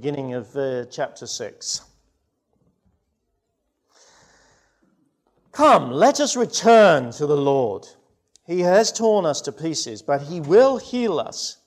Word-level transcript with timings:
beginning 0.00 0.32
of 0.32 0.56
uh, 0.56 0.86
chapter 0.86 1.26
6. 1.26 1.82
Come, 5.52 5.90
let 5.90 6.20
us 6.20 6.38
return 6.38 7.10
to 7.10 7.26
the 7.26 7.36
Lord. 7.36 7.86
He 8.46 8.60
has 8.60 8.90
torn 8.92 9.26
us 9.26 9.42
to 9.42 9.52
pieces, 9.52 10.00
but 10.00 10.22
He 10.22 10.40
will 10.40 10.78
heal 10.78 11.20
us. 11.20 11.58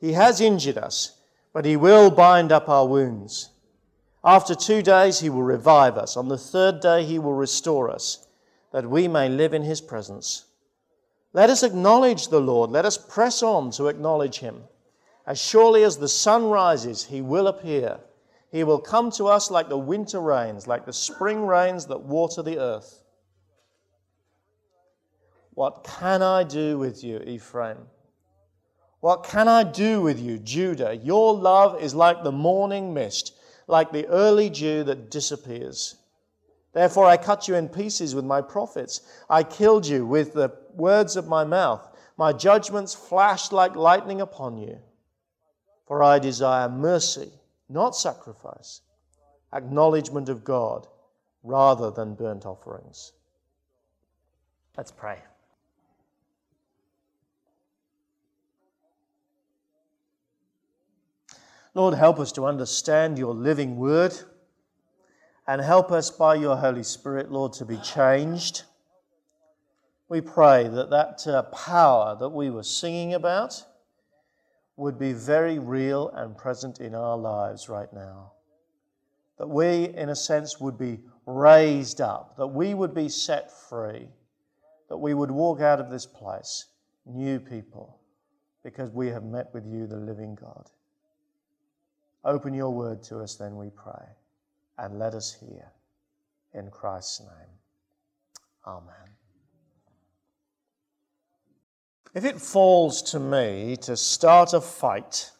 He 0.00 0.14
has 0.14 0.40
injured 0.40 0.76
us, 0.76 1.16
but 1.52 1.64
He 1.64 1.76
will 1.76 2.10
bind 2.10 2.50
up 2.50 2.68
our 2.68 2.88
wounds. 2.88 3.50
After 4.24 4.56
two 4.56 4.82
days, 4.82 5.20
He 5.20 5.30
will 5.30 5.44
revive 5.44 5.96
us. 5.96 6.16
On 6.16 6.26
the 6.26 6.36
third 6.36 6.80
day, 6.80 7.04
He 7.04 7.20
will 7.20 7.34
restore 7.34 7.88
us, 7.88 8.26
that 8.72 8.90
we 8.90 9.06
may 9.06 9.28
live 9.28 9.54
in 9.54 9.62
His 9.62 9.80
presence. 9.80 10.46
Let 11.32 11.50
us 11.50 11.62
acknowledge 11.62 12.26
the 12.26 12.40
Lord. 12.40 12.70
Let 12.70 12.84
us 12.84 12.98
press 12.98 13.44
on 13.44 13.70
to 13.72 13.86
acknowledge 13.86 14.40
Him. 14.40 14.64
As 15.26 15.40
surely 15.40 15.82
as 15.82 15.96
the 15.96 16.08
sun 16.08 16.48
rises, 16.48 17.04
He 17.04 17.20
will 17.20 17.48
appear. 17.48 17.98
He 18.52 18.62
will 18.62 18.78
come 18.78 19.10
to 19.12 19.26
us 19.26 19.50
like 19.50 19.68
the 19.68 19.76
winter 19.76 20.20
rains, 20.20 20.66
like 20.66 20.86
the 20.86 20.92
spring 20.92 21.46
rains 21.46 21.86
that 21.86 22.02
water 22.02 22.42
the 22.42 22.58
earth. 22.58 23.02
What 25.54 25.84
can 25.84 26.22
I 26.22 26.44
do 26.44 26.78
with 26.78 27.02
you, 27.02 27.18
Ephraim? 27.26 27.78
What 29.00 29.24
can 29.24 29.48
I 29.48 29.64
do 29.64 30.00
with 30.00 30.20
you, 30.20 30.38
Judah? 30.38 30.96
Your 30.96 31.34
love 31.34 31.82
is 31.82 31.94
like 31.94 32.22
the 32.22 32.32
morning 32.32 32.94
mist, 32.94 33.36
like 33.66 33.90
the 33.90 34.06
early 34.06 34.48
dew 34.48 34.84
that 34.84 35.10
disappears. 35.10 35.96
Therefore, 36.72 37.06
I 37.06 37.16
cut 37.16 37.48
you 37.48 37.54
in 37.54 37.68
pieces 37.68 38.14
with 38.14 38.24
my 38.24 38.42
prophets. 38.42 39.00
I 39.30 39.42
killed 39.42 39.86
you 39.86 40.06
with 40.06 40.34
the 40.34 40.52
words 40.74 41.16
of 41.16 41.26
my 41.26 41.42
mouth. 41.42 41.88
My 42.16 42.32
judgments 42.32 42.94
flashed 42.94 43.52
like 43.52 43.74
lightning 43.74 44.20
upon 44.20 44.58
you. 44.58 44.78
For 45.86 46.02
I 46.02 46.18
desire 46.18 46.68
mercy, 46.68 47.30
not 47.68 47.96
sacrifice, 47.96 48.80
acknowledgement 49.52 50.28
of 50.28 50.44
God, 50.44 50.86
rather 51.42 51.90
than 51.90 52.14
burnt 52.14 52.44
offerings. 52.44 53.12
Let's 54.76 54.90
pray. 54.90 55.18
Lord, 61.72 61.94
help 61.94 62.18
us 62.18 62.32
to 62.32 62.46
understand 62.46 63.18
your 63.18 63.34
living 63.34 63.76
word 63.76 64.14
and 65.46 65.60
help 65.60 65.92
us 65.92 66.10
by 66.10 66.34
your 66.34 66.56
Holy 66.56 66.82
Spirit, 66.82 67.30
Lord, 67.30 67.52
to 67.54 67.64
be 67.64 67.76
changed. 67.76 68.62
We 70.08 70.20
pray 70.20 70.68
that 70.68 70.90
that 70.90 71.26
uh, 71.26 71.42
power 71.42 72.16
that 72.18 72.30
we 72.30 72.50
were 72.50 72.62
singing 72.62 73.14
about 73.14 73.62
would 74.76 74.98
be 74.98 75.12
very 75.12 75.58
real 75.58 76.10
and 76.10 76.36
present 76.36 76.80
in 76.80 76.94
our 76.94 77.16
lives 77.16 77.68
right 77.68 77.92
now. 77.92 78.32
That 79.38 79.48
we, 79.48 79.88
in 79.88 80.10
a 80.10 80.16
sense, 80.16 80.60
would 80.60 80.78
be 80.78 81.00
raised 81.26 82.00
up, 82.00 82.36
that 82.36 82.46
we 82.46 82.74
would 82.74 82.94
be 82.94 83.08
set 83.08 83.50
free, 83.68 84.08
that 84.88 84.96
we 84.96 85.14
would 85.14 85.30
walk 85.30 85.60
out 85.60 85.80
of 85.80 85.90
this 85.90 86.06
place 86.06 86.66
new 87.04 87.38
people 87.40 87.98
because 88.62 88.90
we 88.90 89.08
have 89.08 89.24
met 89.24 89.52
with 89.52 89.64
you, 89.66 89.86
the 89.86 89.96
living 89.96 90.34
God. 90.34 90.70
Open 92.24 92.52
your 92.52 92.70
word 92.70 93.02
to 93.04 93.20
us, 93.20 93.36
then, 93.36 93.56
we 93.56 93.70
pray, 93.70 94.06
and 94.78 94.98
let 94.98 95.14
us 95.14 95.36
hear. 95.40 95.70
In 96.54 96.70
Christ's 96.70 97.20
name. 97.20 97.58
Amen. 98.66 99.15
If 102.16 102.24
it 102.24 102.40
falls 102.40 103.02
to 103.10 103.20
me 103.20 103.76
to 103.82 103.94
start 103.94 104.54
a 104.54 104.60
fight 104.62 105.32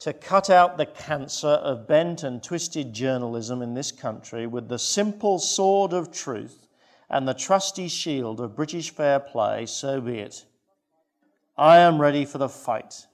to 0.00 0.12
cut 0.12 0.50
out 0.50 0.76
the 0.76 0.86
cancer 0.86 1.46
of 1.46 1.86
bent 1.86 2.24
and 2.24 2.42
twisted 2.42 2.92
journalism 2.92 3.62
in 3.62 3.72
this 3.72 3.92
country 3.92 4.48
with 4.48 4.68
the 4.68 4.80
simple 4.80 5.38
sword 5.38 5.92
of 5.92 6.10
truth 6.10 6.66
and 7.08 7.28
the 7.28 7.34
trusty 7.34 7.86
shield 7.86 8.40
of 8.40 8.56
British 8.56 8.90
fair 8.90 9.20
play, 9.20 9.64
so 9.64 10.00
be 10.00 10.18
it. 10.18 10.44
I 11.56 11.78
am 11.78 12.00
ready 12.00 12.24
for 12.24 12.38
the 12.38 12.48
fight 12.48 13.06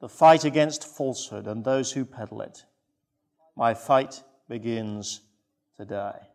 the 0.00 0.08
fight 0.08 0.46
against 0.46 0.86
falsehood 0.96 1.46
and 1.46 1.62
those 1.62 1.92
who 1.92 2.06
peddle 2.06 2.40
it. 2.40 2.64
My 3.54 3.74
fight 3.74 4.22
begins 4.48 5.20
today. 5.76 6.29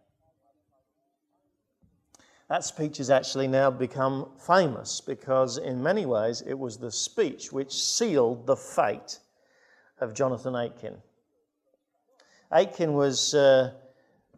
That 2.50 2.63
speech 2.63 2.97
has 2.97 3.09
actually 3.09 3.47
now 3.47 3.72
become 3.72 4.29
famous 4.38 5.01
because, 5.01 5.57
in 5.57 5.81
many 5.81 6.06
ways, 6.06 6.44
it 6.45 6.53
was 6.53 6.78
the 6.78 6.91
speech 6.91 7.51
which 7.51 7.73
sealed 7.73 8.45
the 8.45 8.56
fate 8.56 9.19
of 10.00 10.13
Jonathan 10.13 10.56
Aitken. 10.56 10.97
Aitken 12.53 12.94
was 12.94 13.33
uh, 13.33 13.72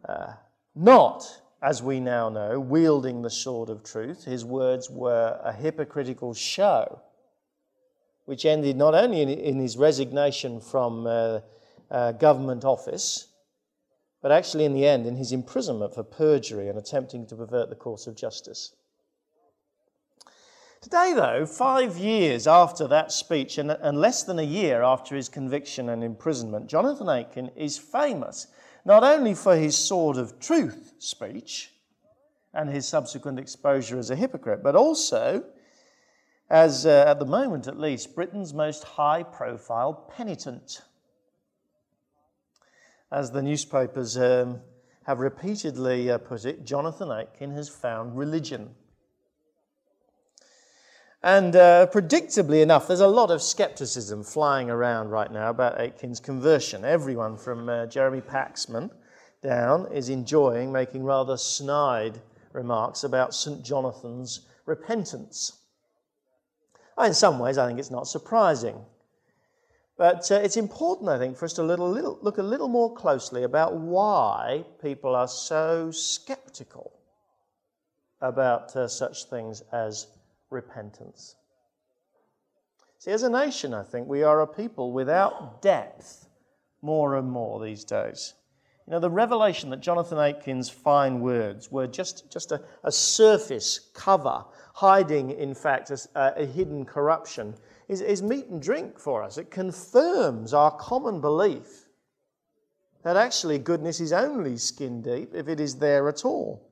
uh, 0.08 0.32
not, 0.74 1.42
as 1.62 1.82
we 1.82 2.00
now 2.00 2.30
know, 2.30 2.58
wielding 2.58 3.20
the 3.20 3.30
sword 3.30 3.68
of 3.68 3.84
truth. 3.84 4.24
His 4.24 4.44
words 4.44 4.88
were 4.88 5.38
a 5.44 5.52
hypocritical 5.52 6.32
show 6.32 7.02
which 8.28 8.44
ended 8.44 8.76
not 8.76 8.94
only 8.94 9.22
in, 9.22 9.58
his 9.58 9.78
resignation 9.78 10.60
from 10.60 11.06
uh, 11.06 11.40
uh, 11.90 12.12
government 12.12 12.62
office, 12.62 13.28
but 14.22 14.32
actually 14.32 14.64
in 14.64 14.74
the 14.74 14.86
end 14.86 15.06
in 15.06 15.16
his 15.16 15.32
imprisonment 15.32 15.94
for 15.94 16.02
perjury 16.02 16.68
and 16.68 16.78
attempting 16.78 17.26
to 17.26 17.36
pervert 17.36 17.68
the 17.68 17.76
course 17.76 18.06
of 18.06 18.16
justice. 18.16 18.74
Today, 20.80 21.12
though, 21.14 21.44
five 21.44 21.98
years 21.98 22.46
after 22.46 22.86
that 22.86 23.10
speech 23.10 23.58
and, 23.58 23.70
and 23.70 24.00
less 24.00 24.22
than 24.22 24.38
a 24.38 24.44
year 24.44 24.82
after 24.82 25.16
his 25.16 25.28
conviction 25.28 25.88
and 25.88 26.04
imprisonment, 26.04 26.68
Jonathan 26.68 27.08
Aitken 27.08 27.50
is 27.56 27.78
famous 27.78 28.46
not 28.84 29.02
only 29.02 29.34
for 29.34 29.56
his 29.56 29.76
sword 29.76 30.16
of 30.16 30.38
truth 30.38 30.94
speech 30.98 31.72
and 32.54 32.70
his 32.70 32.86
subsequent 32.86 33.38
exposure 33.38 33.98
as 33.98 34.10
a 34.10 34.16
hypocrite, 34.16 34.62
but 34.62 34.76
also 34.76 35.44
as, 36.48 36.86
uh, 36.86 37.04
at 37.06 37.18
the 37.18 37.26
moment 37.26 37.66
at 37.66 37.78
least, 37.78 38.14
Britain's 38.14 38.54
most 38.54 38.84
high 38.84 39.22
profile 39.22 39.92
penitent. 40.16 40.80
As 43.10 43.30
the 43.30 43.42
newspapers 43.42 44.18
um, 44.18 44.60
have 45.04 45.20
repeatedly 45.20 46.10
uh, 46.10 46.18
put 46.18 46.44
it, 46.44 46.64
Jonathan 46.64 47.10
Aitken 47.10 47.52
has 47.52 47.68
found 47.68 48.16
religion. 48.16 48.74
And 51.22 51.56
uh, 51.56 51.86
predictably 51.86 52.62
enough, 52.62 52.86
there's 52.86 53.00
a 53.00 53.08
lot 53.08 53.30
of 53.30 53.42
skepticism 53.42 54.22
flying 54.22 54.70
around 54.70 55.08
right 55.08 55.32
now 55.32 55.50
about 55.50 55.80
Aitken's 55.80 56.20
conversion. 56.20 56.84
Everyone 56.84 57.36
from 57.36 57.68
uh, 57.68 57.86
Jeremy 57.86 58.20
Paxman 58.20 58.90
down 59.42 59.90
is 59.92 60.10
enjoying 60.10 60.70
making 60.70 61.02
rather 61.02 61.36
snide 61.36 62.20
remarks 62.52 63.04
about 63.04 63.34
St. 63.34 63.64
Jonathan's 63.64 64.46
repentance. 64.66 65.58
In 67.02 67.14
some 67.14 67.38
ways, 67.38 67.58
I 67.58 67.66
think 67.66 67.78
it's 67.78 67.90
not 67.90 68.06
surprising. 68.06 68.84
But 69.98 70.30
uh, 70.30 70.36
it's 70.36 70.56
important, 70.56 71.10
I 71.10 71.18
think, 71.18 71.36
for 71.36 71.44
us 71.44 71.52
to 71.54 71.64
little, 71.64 71.90
little, 71.90 72.18
look 72.22 72.38
a 72.38 72.42
little 72.42 72.68
more 72.68 72.94
closely 72.94 73.42
about 73.42 73.74
why 73.74 74.64
people 74.80 75.16
are 75.16 75.26
so 75.26 75.90
skeptical 75.90 76.92
about 78.20 78.74
uh, 78.76 78.86
such 78.86 79.24
things 79.24 79.62
as 79.72 80.06
repentance. 80.50 81.34
See, 83.00 83.10
as 83.10 83.24
a 83.24 83.30
nation, 83.30 83.74
I 83.74 83.82
think 83.82 84.06
we 84.06 84.22
are 84.22 84.40
a 84.40 84.46
people 84.46 84.92
without 84.92 85.62
depth 85.62 86.28
more 86.80 87.16
and 87.16 87.28
more 87.28 87.62
these 87.62 87.84
days. 87.84 88.34
You 88.86 88.92
know, 88.92 89.00
the 89.00 89.10
revelation 89.10 89.68
that 89.70 89.80
Jonathan 89.80 90.18
Aitken's 90.18 90.70
fine 90.70 91.20
words 91.20 91.70
were 91.70 91.88
just, 91.88 92.30
just 92.32 92.52
a, 92.52 92.62
a 92.84 92.92
surface 92.92 93.90
cover 93.94 94.44
hiding, 94.74 95.32
in 95.32 95.54
fact, 95.54 95.90
a, 95.90 96.40
a 96.40 96.46
hidden 96.46 96.84
corruption, 96.84 97.54
is, 97.88 98.00
is 98.02 98.22
meat 98.22 98.46
and 98.46 98.60
drink 98.60 98.98
for 98.98 99.22
us. 99.22 99.38
It 99.38 99.50
confirms 99.50 100.52
our 100.52 100.70
common 100.70 101.20
belief 101.20 101.88
that 103.02 103.16
actually 103.16 103.58
goodness 103.58 104.00
is 104.00 104.12
only 104.12 104.56
skin 104.58 105.00
deep 105.00 105.34
if 105.34 105.48
it 105.48 105.60
is 105.60 105.76
there 105.76 106.08
at 106.08 106.24
all. 106.24 106.62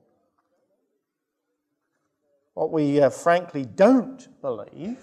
What 2.53 2.71
we 2.71 3.01
uh, 3.01 3.09
frankly 3.09 3.65
don't 3.65 4.27
believe 4.41 4.99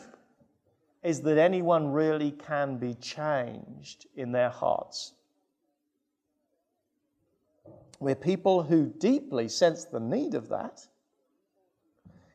is 1.02 1.20
that 1.22 1.38
anyone 1.38 1.92
really 1.92 2.30
can 2.30 2.78
be 2.78 2.94
changed 2.94 4.06
in 4.16 4.32
their 4.32 4.50
hearts. 4.50 5.12
We're 8.00 8.14
people 8.14 8.62
who 8.62 8.86
deeply 8.86 9.48
sense 9.48 9.84
the 9.84 10.00
need 10.00 10.34
of 10.34 10.48
that 10.48 10.86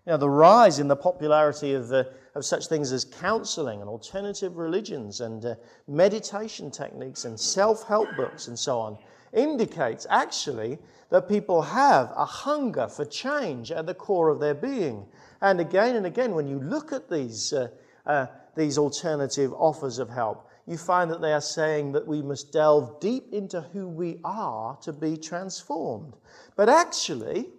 you 0.10 0.14
know, 0.14 0.18
the 0.18 0.30
rise 0.30 0.80
in 0.80 0.88
the 0.88 0.96
popularity 0.96 1.74
of, 1.74 1.92
uh, 1.92 2.04
of 2.40 2.46
such 2.46 2.68
things 2.68 2.92
as 2.92 3.06
counseling 3.06 3.82
and 3.82 3.90
alternative 3.90 4.58
religions 4.58 5.22
and 5.22 5.46
uh, 5.46 5.56
meditation 5.88 6.72
techniques 6.72 7.26
and 7.26 7.40
self 7.40 7.88
help 7.88 8.10
books 8.16 8.48
and 8.48 8.58
so 8.58 8.80
on 8.80 8.98
indicates 9.34 10.08
actually 10.10 10.80
that 11.10 11.28
people 11.28 11.62
have 11.62 12.12
a 12.16 12.26
hunger 12.26 12.88
for 12.88 13.06
change 13.06 13.72
at 13.72 13.86
the 13.86 13.94
core 13.94 14.30
of 14.30 14.40
their 14.40 14.54
being. 14.54 15.06
And 15.42 15.60
again 15.60 15.96
and 15.96 16.06
again, 16.06 16.34
when 16.34 16.48
you 16.48 16.60
look 16.60 16.92
at 16.92 17.10
these 17.10 17.54
uh, 17.54 17.68
uh, 18.06 18.28
these 18.56 18.78
alternative 18.78 19.54
offers 19.54 20.00
of 20.00 20.10
help, 20.10 20.50
you 20.66 20.78
find 20.78 21.12
that 21.12 21.22
they 21.22 21.34
are 21.34 21.42
saying 21.42 21.92
that 21.92 22.08
we 22.08 22.22
must 22.22 22.52
delve 22.52 23.00
deep 23.00 23.34
into 23.34 23.62
who 23.62 23.88
we 23.88 24.20
are 24.24 24.78
to 24.82 24.94
be 24.94 25.18
transformed. 25.18 26.16
But 26.56 26.70
actually, 26.70 27.50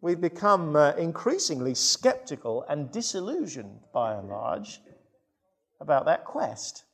we've 0.00 0.20
become 0.20 0.76
uh, 0.76 0.92
increasingly 0.92 1.74
skeptical 1.74 2.64
and 2.68 2.90
disillusioned 2.90 3.80
by 3.92 4.14
and 4.14 4.28
large 4.28 4.80
about 5.80 6.06
that 6.06 6.24
quest. 6.24 6.84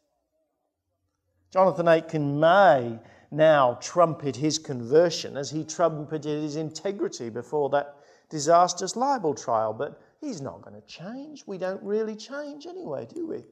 Jonathan 1.52 1.88
Aitken 1.88 2.38
may 2.38 2.98
now 3.30 3.78
trumpet 3.80 4.36
his 4.36 4.58
conversion 4.58 5.36
as 5.36 5.50
he 5.50 5.64
trumpeted 5.64 6.42
his 6.42 6.56
integrity 6.56 7.28
before 7.30 7.70
that 7.70 7.96
disastrous 8.28 8.96
libel 8.96 9.34
trial, 9.34 9.72
but 9.72 10.00
he's 10.20 10.40
not 10.40 10.62
going 10.62 10.74
to 10.74 10.86
change. 10.86 11.44
We 11.46 11.58
don't 11.58 11.82
really 11.82 12.16
change 12.16 12.66
anyway, 12.66 13.06
do 13.12 13.26
we? 13.26 13.44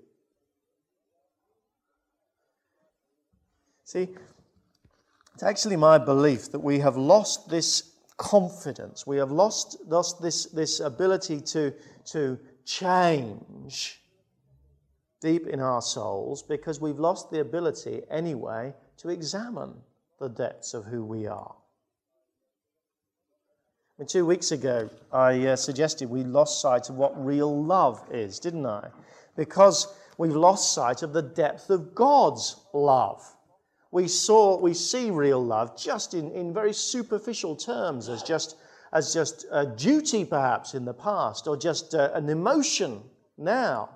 See, 3.85 4.09
it's 5.35 5.43
actually 5.43 5.77
my 5.77 5.99
belief 5.99 6.51
that 6.53 6.61
we 6.61 6.79
have 6.81 6.97
lost 6.97 7.49
this 7.49 7.94
confidence. 8.17 9.07
We 9.07 9.17
have 9.17 9.31
lost, 9.31 9.79
lost 9.87 10.23
this, 10.23 10.47
this 10.47 10.81
ability 10.81 11.41
to, 11.41 11.73
to 12.07 12.39
change 12.65 14.01
deep 15.21 15.47
in 15.47 15.61
our 15.61 15.83
souls 15.83 16.43
because 16.43 16.81
we've 16.81 16.99
lost 16.99 17.31
the 17.31 17.41
ability, 17.41 18.03
anyway, 18.11 18.75
to 18.99 19.09
examine 19.09 19.75
the 20.21 20.29
depths 20.29 20.75
of 20.75 20.85
who 20.85 21.05
we 21.05 21.27
are. 21.27 21.55
And 23.99 24.09
two 24.09 24.27
weeks 24.27 24.51
ago, 24.51 24.91
I 25.13 25.47
uh, 25.47 25.57
suggested 25.57 26.11
we 26.11 26.25
lost 26.25 26.61
sight 26.61 26.91
of 26.91 26.97
what 26.97 27.25
real 27.25 27.65
love 27.65 28.03
is, 28.11 28.41
didn't 28.41 28.67
I? 28.67 28.89
Because 29.37 29.87
we've 30.19 30.35
lost 30.35 30.75
sight 30.75 31.03
of 31.03 31.13
the 31.13 31.23
depth 31.23 31.71
of 31.71 31.95
God's 31.95 32.57
love. 32.73 33.23
We 33.95 34.09
saw, 34.09 34.59
we 34.59 34.75
see 34.75 35.13
real 35.13 35.41
love 35.41 35.79
just 35.79 36.15
in, 36.15 36.33
in 36.33 36.53
very 36.53 36.73
superficial 36.73 37.55
terms, 37.55 38.09
as 38.09 38.25
just 38.25 38.57
as 38.93 39.15
just 39.15 39.47
a 39.53 39.65
duty, 39.65 40.25
perhaps 40.25 40.75
in 40.75 40.85
the 40.85 40.93
past, 40.93 41.47
or 41.47 41.57
just 41.57 41.95
uh, 41.95 42.11
an 42.13 42.29
emotion 42.29 43.05
now. 43.39 43.91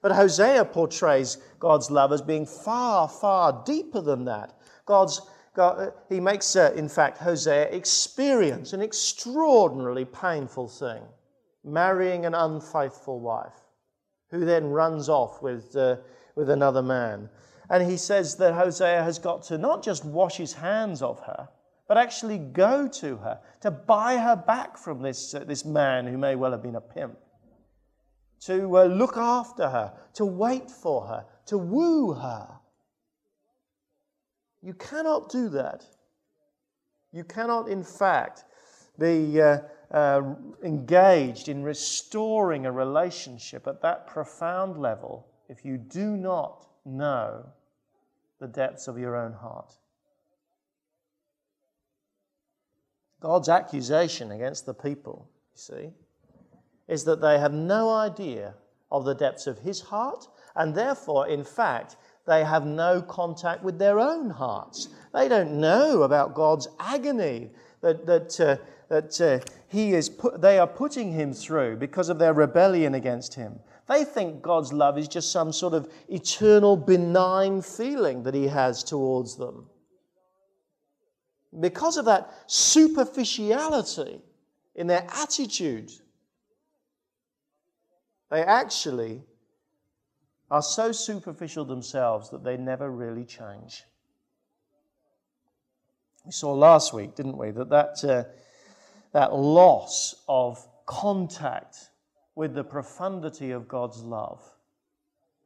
But 0.00 0.12
Hosea 0.12 0.64
portrays 0.64 1.36
God's 1.58 1.90
love 1.90 2.12
as 2.12 2.22
being 2.22 2.46
far, 2.46 3.10
far 3.10 3.62
deeper 3.66 4.00
than 4.00 4.24
that. 4.24 4.58
God's 4.86 5.20
God, 5.54 5.80
uh, 5.80 5.90
he 6.08 6.18
makes, 6.18 6.56
uh, 6.56 6.72
in 6.74 6.88
fact, 6.88 7.18
Hosea 7.18 7.64
experience 7.64 8.72
an 8.72 8.80
extraordinarily 8.80 10.06
painful 10.06 10.68
thing 10.68 11.02
marrying 11.62 12.24
an 12.24 12.32
unfaithful 12.32 13.20
wife 13.20 13.60
who 14.30 14.46
then 14.46 14.70
runs 14.70 15.10
off 15.10 15.42
with, 15.42 15.76
uh, 15.76 15.96
with 16.36 16.48
another 16.48 16.82
man. 16.82 17.28
And 17.68 17.88
he 17.88 17.96
says 17.96 18.36
that 18.36 18.54
Hosea 18.54 19.02
has 19.02 19.18
got 19.18 19.42
to 19.44 19.58
not 19.58 19.82
just 19.82 20.04
wash 20.04 20.36
his 20.36 20.52
hands 20.52 21.02
of 21.02 21.20
her, 21.20 21.48
but 21.88 21.98
actually 21.98 22.38
go 22.38 22.88
to 22.88 23.16
her 23.18 23.40
to 23.60 23.70
buy 23.70 24.16
her 24.16 24.36
back 24.36 24.76
from 24.76 25.02
this, 25.02 25.34
uh, 25.34 25.40
this 25.40 25.64
man 25.64 26.06
who 26.06 26.18
may 26.18 26.34
well 26.34 26.52
have 26.52 26.62
been 26.62 26.76
a 26.76 26.80
pimp, 26.80 27.18
to 28.40 28.78
uh, 28.78 28.84
look 28.84 29.16
after 29.16 29.68
her, 29.68 29.92
to 30.14 30.24
wait 30.24 30.70
for 30.70 31.06
her, 31.06 31.24
to 31.46 31.58
woo 31.58 32.12
her. 32.12 32.48
You 34.62 34.74
cannot 34.74 35.30
do 35.30 35.48
that. 35.50 35.84
You 37.12 37.24
cannot, 37.24 37.68
in 37.68 37.82
fact, 37.82 38.44
be 38.98 39.40
uh, 39.40 39.58
uh, 39.90 40.34
engaged 40.62 41.48
in 41.48 41.62
restoring 41.62 42.66
a 42.66 42.72
relationship 42.72 43.66
at 43.66 43.82
that 43.82 44.06
profound 44.06 44.78
level 44.78 45.28
if 45.48 45.64
you 45.64 45.78
do 45.78 46.16
not 46.16 46.66
know 46.86 47.46
the 48.40 48.48
depths 48.48 48.88
of 48.88 48.98
your 48.98 49.16
own 49.16 49.32
heart. 49.32 49.74
God's 53.20 53.48
accusation 53.48 54.30
against 54.30 54.66
the 54.66 54.74
people, 54.74 55.28
you 55.54 55.58
see, 55.58 55.90
is 56.88 57.04
that 57.04 57.20
they 57.20 57.38
have 57.38 57.52
no 57.52 57.90
idea 57.90 58.54
of 58.90 59.04
the 59.04 59.14
depths 59.14 59.46
of 59.46 59.58
his 59.58 59.80
heart, 59.80 60.28
and 60.54 60.74
therefore, 60.74 61.26
in 61.26 61.42
fact, 61.42 61.96
they 62.26 62.44
have 62.44 62.66
no 62.66 63.02
contact 63.02 63.62
with 63.62 63.78
their 63.78 63.98
own 63.98 64.30
hearts. 64.30 64.88
They 65.12 65.28
don't 65.28 65.60
know 65.60 66.02
about 66.02 66.34
God's 66.34 66.68
agony 66.78 67.50
that, 67.80 68.06
that, 68.06 68.40
uh, 68.40 68.56
that 68.88 69.20
uh, 69.20 69.40
he 69.68 69.94
is 69.94 70.08
put, 70.08 70.40
they 70.40 70.58
are 70.58 70.66
putting 70.66 71.12
him 71.12 71.32
through 71.32 71.76
because 71.76 72.08
of 72.08 72.18
their 72.18 72.32
rebellion 72.32 72.94
against 72.94 73.34
him. 73.34 73.58
They 73.88 74.04
think 74.04 74.42
God's 74.42 74.72
love 74.72 74.98
is 74.98 75.06
just 75.06 75.30
some 75.30 75.52
sort 75.52 75.72
of 75.72 75.88
eternal 76.08 76.76
benign 76.76 77.62
feeling 77.62 78.24
that 78.24 78.34
he 78.34 78.48
has 78.48 78.82
towards 78.82 79.36
them. 79.36 79.66
Because 81.60 81.96
of 81.96 82.04
that 82.06 82.32
superficiality 82.46 84.20
in 84.74 84.88
their 84.88 85.06
attitude, 85.08 85.92
they 88.30 88.42
actually 88.42 89.22
are 90.50 90.62
so 90.62 90.92
superficial 90.92 91.64
themselves 91.64 92.30
that 92.30 92.44
they 92.44 92.56
never 92.56 92.90
really 92.90 93.24
change. 93.24 93.84
We 96.24 96.32
saw 96.32 96.52
last 96.52 96.92
week, 96.92 97.14
didn't 97.14 97.38
we, 97.38 97.52
that 97.52 97.68
that, 97.70 98.04
uh, 98.04 98.24
that 99.12 99.32
loss 99.32 100.16
of 100.28 100.64
contact 100.86 101.90
with 102.36 102.54
the 102.54 102.62
profundity 102.62 103.50
of 103.50 103.66
God's 103.66 104.02
love 104.02 104.42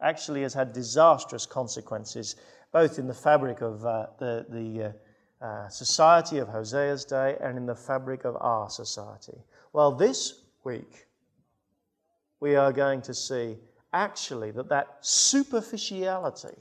actually 0.03 0.43
has 0.43 0.53
had 0.53 0.73
disastrous 0.73 1.47
consequences, 1.47 2.37
both 2.73 2.99
in 2.99 3.07
the 3.07 3.15
fabric 3.15 3.63
of 3.63 3.85
uh, 3.87 4.07
the, 4.19 4.45
the 4.51 4.85
uh, 4.85 5.45
uh, 5.45 5.69
society 5.69 6.39
of 6.39 6.49
Hosea's 6.49 7.05
day 7.05 7.37
and 7.41 7.57
in 7.57 7.65
the 7.65 7.75
fabric 7.75 8.25
of 8.25 8.37
our 8.41 8.69
society. 8.69 9.39
Well, 9.73 9.93
this 9.93 10.43
week, 10.65 11.07
we 12.41 12.57
are 12.57 12.73
going 12.73 13.03
to 13.03 13.15
see 13.15 13.57
actually 13.93 14.51
that 14.51 14.69
that 14.69 14.99
superficiality 15.01 16.57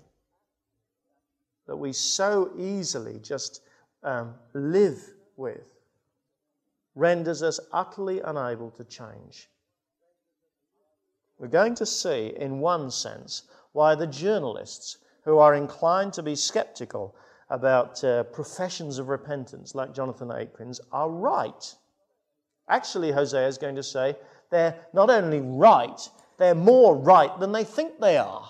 that 1.68 1.76
we 1.76 1.94
so 1.94 2.52
easily 2.58 3.20
just 3.20 3.62
um, 4.04 4.34
live 4.54 5.00
with 5.38 5.62
renders 6.96 7.44
us 7.44 7.60
utterly 7.72 8.20
unable 8.22 8.72
to 8.72 8.84
change. 8.84 9.50
We're 11.40 11.48
going 11.48 11.76
to 11.76 11.86
see, 11.86 12.34
in 12.38 12.60
one 12.60 12.92
sense, 12.92 13.44
why 13.72 13.96
the 13.96 14.08
journalists 14.08 14.98
who 15.24 15.38
are 15.38 15.56
inclined 15.56 16.14
to 16.14 16.24
be 16.24 16.36
skeptical 16.36 17.16
about 17.50 18.04
uh, 18.04 18.24
professions 18.24 19.00
of 19.00 19.08
repentance, 19.08 19.74
like 19.74 19.94
Jonathan 19.94 20.32
Aitken's, 20.32 20.82
are 20.92 21.10
right. 21.10 21.76
Actually, 22.68 23.12
Hosea 23.12 23.48
is 23.48 23.58
going 23.58 23.76
to 23.76 23.84
say 23.84 24.16
they're 24.52 24.76
not 24.94 25.10
only 25.10 25.40
right, 25.40 26.10
they're 26.38 26.56
more 26.56 26.96
right 26.96 27.40
than 27.40 27.54
they 27.54 27.64
think 27.64 28.00
they 28.00 28.18
are. 28.18 28.50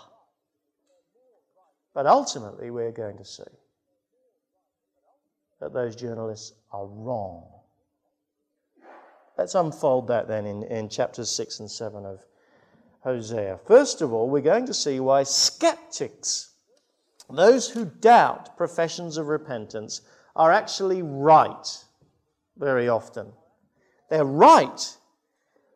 But 1.94 2.08
ultimately, 2.08 2.72
we're 2.72 2.92
going 2.92 3.18
to 3.18 3.26
see 3.26 3.44
that 5.60 5.74
those 5.74 5.96
journalists 5.96 6.54
are 6.72 6.86
wrong. 6.86 7.46
Let's 9.38 9.56
unfold 9.56 10.08
that 10.08 10.28
then 10.28 10.46
in, 10.46 10.64
in 10.64 10.90
chapters 10.90 11.30
6 11.32 11.62
and 11.62 11.72
7 11.72 12.06
of 12.06 12.20
Hosea. 13.04 13.60
First 13.66 14.02
of 14.02 14.14
all, 14.14 14.30
we're 14.30 14.42
going 14.42 14.66
to 14.66 14.74
see 14.74 15.00
why 15.00 15.24
skeptics, 15.24 16.52
those 17.30 17.70
who 17.70 17.86
doubt 17.86 18.58
professions 18.58 19.18
of 19.18 19.28
repentance, 19.28 20.02
are 20.36 20.52
actually 20.52 21.02
right 21.02 21.84
very 22.58 22.90
often. 22.90 23.32
They're 24.10 24.26
right 24.26 24.98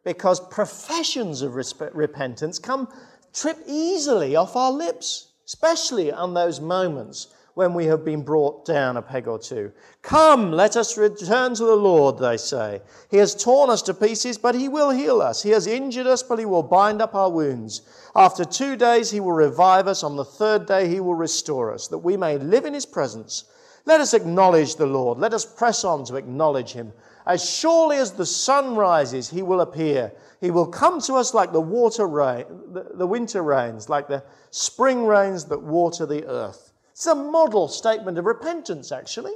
because 0.03 0.39
professions 0.47 1.41
of 1.41 1.55
repentance 1.55 2.59
come 2.59 2.89
trip 3.33 3.57
easily 3.67 4.35
off 4.35 4.55
our 4.55 4.71
lips, 4.71 5.31
especially 5.45 6.11
on 6.11 6.33
those 6.33 6.59
moments 6.59 7.33
when 7.55 7.74
we 7.74 7.86
have 7.86 8.03
been 8.03 8.24
brought 8.24 8.65
down 8.65 8.98
a 8.98 9.01
peg 9.01 9.27
or 9.27 9.38
two. 9.38 9.72
Come, 10.01 10.51
let 10.51 10.75
us 10.75 10.98
return 10.98 11.53
to 11.55 11.63
the 11.63 11.75
Lord, 11.75 12.17
they 12.17 12.38
say. 12.38 12.81
He 13.12 13.17
has 13.17 13.36
torn 13.36 13.69
us 13.69 13.81
to 13.83 13.93
pieces, 13.93 14.38
but 14.38 14.55
he 14.55 14.69
will 14.69 14.89
heal 14.89 15.22
us. 15.22 15.43
He 15.43 15.51
has 15.51 15.67
injured 15.67 16.07
us, 16.07 16.24
but 16.24 16.39
he 16.39 16.45
will 16.45 16.63
bind 16.63 17.01
up 17.01 17.13
our 17.13 17.29
wounds. 17.29 17.81
After 18.15 18.43
two 18.43 18.75
days, 18.75 19.12
he 19.12 19.19
will 19.19 19.33
revive 19.33 19.88
us. 19.88 20.03
On 20.03 20.15
the 20.15 20.25
third 20.25 20.65
day, 20.65 20.88
he 20.88 21.00
will 21.00 21.15
restore 21.15 21.72
us, 21.72 21.88
that 21.89 22.00
we 22.00 22.17
may 22.17 22.38
live 22.38 22.65
in 22.65 22.74
his 22.74 22.86
presence. 22.86 23.45
Let 23.86 24.01
us 24.01 24.13
acknowledge 24.13 24.75
the 24.75 24.86
Lord. 24.86 25.19
Let 25.19 25.33
us 25.33 25.45
press 25.45 25.83
on 25.83 26.05
to 26.05 26.15
acknowledge 26.15 26.72
him. 26.72 26.93
As 27.25 27.48
surely 27.48 27.98
as 27.98 28.12
the 28.12 28.25
sun 28.25 28.75
rises, 28.75 29.29
he 29.29 29.43
will 29.43 29.62
appear. 29.62 30.12
He 30.41 30.51
will 30.51 30.67
come 30.67 31.00
to 31.01 31.13
us 31.15 31.33
like 31.33 31.51
the 31.51 31.62
water 31.62 32.07
rain, 32.07 32.45
the, 32.72 33.07
winter 33.07 33.43
rains, 33.43 33.89
like 33.89 34.07
the 34.07 34.24
spring 34.51 35.05
rains 35.05 35.45
that 35.45 35.62
water 35.62 36.05
the 36.05 36.25
earth. 36.25 36.62
It's 36.93 37.07
a 37.07 37.15
model 37.15 37.67
statement 37.67 38.19
of 38.19 38.25
repentance, 38.25 38.91
actually. 38.91 39.33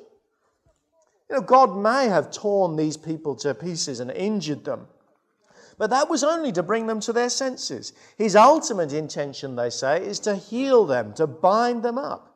You 1.29 1.37
know, 1.37 1.41
God 1.41 1.75
may 1.75 2.07
have 2.07 2.31
torn 2.31 2.75
these 2.75 2.97
people 2.97 3.35
to 3.37 3.55
pieces 3.55 3.99
and 3.99 4.11
injured 4.11 4.63
them, 4.63 4.87
But 5.79 5.89
that 5.89 6.07
was 6.07 6.23
only 6.23 6.51
to 6.51 6.61
bring 6.61 6.85
them 6.85 6.99
to 7.01 7.13
their 7.13 7.29
senses. 7.29 7.93
His 8.15 8.35
ultimate 8.35 8.93
intention, 8.93 9.55
they 9.55 9.71
say, 9.71 10.05
is 10.05 10.19
to 10.21 10.35
heal 10.35 10.85
them, 10.85 11.13
to 11.13 11.25
bind 11.25 11.81
them 11.81 11.97
up. 11.97 12.35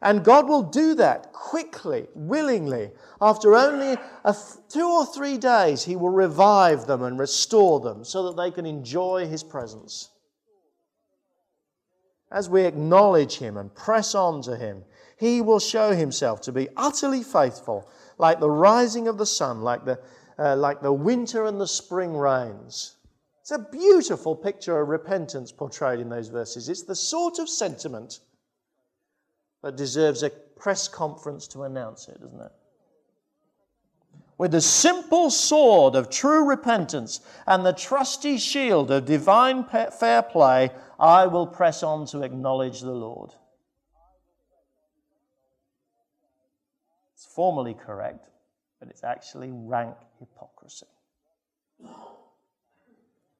And 0.00 0.24
God 0.24 0.48
will 0.48 0.62
do 0.62 0.94
that 0.94 1.32
quickly, 1.32 2.08
willingly. 2.14 2.92
After 3.20 3.54
only 3.54 3.96
two 4.70 4.88
or 4.88 5.06
three 5.06 5.38
days, 5.38 5.84
He 5.84 5.96
will 5.96 6.10
revive 6.10 6.86
them 6.86 7.02
and 7.02 7.18
restore 7.18 7.78
them 7.80 8.04
so 8.04 8.24
that 8.24 8.36
they 8.36 8.50
can 8.50 8.66
enjoy 8.66 9.26
His 9.26 9.44
presence. 9.44 10.10
As 12.34 12.50
we 12.50 12.64
acknowledge 12.64 13.36
Him 13.38 13.56
and 13.56 13.72
press 13.72 14.12
on 14.12 14.42
to 14.42 14.56
Him, 14.56 14.84
He 15.16 15.40
will 15.40 15.60
show 15.60 15.94
Himself 15.94 16.40
to 16.42 16.52
be 16.52 16.68
utterly 16.76 17.22
faithful, 17.22 17.88
like 18.18 18.40
the 18.40 18.50
rising 18.50 19.06
of 19.06 19.18
the 19.18 19.24
sun, 19.24 19.62
like 19.62 19.84
the, 19.84 20.00
uh, 20.36 20.56
like 20.56 20.82
the 20.82 20.92
winter 20.92 21.44
and 21.44 21.60
the 21.60 21.68
spring 21.68 22.16
rains. 22.16 22.96
It's 23.40 23.52
a 23.52 23.58
beautiful 23.70 24.34
picture 24.34 24.80
of 24.80 24.88
repentance 24.88 25.52
portrayed 25.52 26.00
in 26.00 26.08
those 26.08 26.26
verses. 26.26 26.68
It's 26.68 26.82
the 26.82 26.96
sort 26.96 27.38
of 27.38 27.48
sentiment 27.48 28.18
that 29.62 29.76
deserves 29.76 30.24
a 30.24 30.30
press 30.30 30.88
conference 30.88 31.46
to 31.48 31.62
announce 31.62 32.08
it, 32.08 32.20
doesn't 32.20 32.40
it? 32.40 32.52
With 34.36 34.50
the 34.50 34.60
simple 34.60 35.30
sword 35.30 35.94
of 35.94 36.10
true 36.10 36.44
repentance 36.44 37.20
and 37.46 37.64
the 37.64 37.72
trusty 37.72 38.36
shield 38.36 38.90
of 38.90 39.04
divine 39.04 39.64
fair 39.64 40.22
play, 40.22 40.70
I 40.98 41.26
will 41.26 41.46
press 41.46 41.82
on 41.82 42.06
to 42.06 42.22
acknowledge 42.22 42.80
the 42.80 42.92
Lord. 42.92 43.30
It's 47.14 47.26
formally 47.26 47.74
correct, 47.74 48.28
but 48.80 48.88
it's 48.88 49.04
actually 49.04 49.50
rank 49.52 49.94
hypocrisy. 50.18 50.86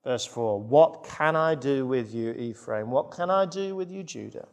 Verse 0.04 0.26
4 0.26 0.60
What 0.60 1.02
can 1.02 1.34
I 1.34 1.56
do 1.56 1.86
with 1.86 2.14
you, 2.14 2.32
Ephraim? 2.32 2.90
What 2.90 3.10
can 3.10 3.30
I 3.30 3.46
do 3.46 3.74
with 3.74 3.90
you, 3.90 4.04
Judah? 4.04 4.46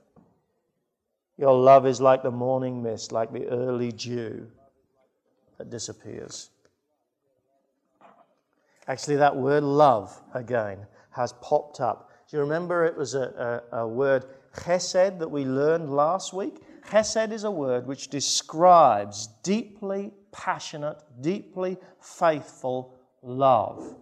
Your 1.38 1.54
love 1.54 1.86
is 1.86 2.02
like 2.02 2.24
the 2.24 2.32
morning 2.32 2.82
mist, 2.82 3.12
like 3.12 3.32
the 3.32 3.48
early 3.48 3.92
dew 3.92 4.48
disappears. 5.70 6.50
Actually, 8.88 9.18
that 9.18 9.36
word 9.36 9.64
love 9.64 10.20
again 10.34 10.86
has 11.12 11.34
popped 11.42 11.80
up. 11.80 12.10
Do 12.30 12.38
you 12.38 12.42
remember 12.42 12.86
it 12.86 12.98
was 12.98 13.14
a, 13.16 13.62
a, 13.72 13.80
a 13.82 13.88
word 13.88 14.26
chesed 14.56 15.20
that 15.20 15.30
we 15.30 15.46
learned 15.46 15.90
last 15.90 16.34
week? 16.34 16.62
Chesed 16.90 17.32
is 17.32 17.44
a 17.44 17.52
word 17.52 17.86
which 17.86 18.08
describes 18.08 19.28
deeply 19.44 20.12
passionate, 20.32 20.98
deeply 21.22 21.78
faithful 22.00 22.98
love. 23.22 23.96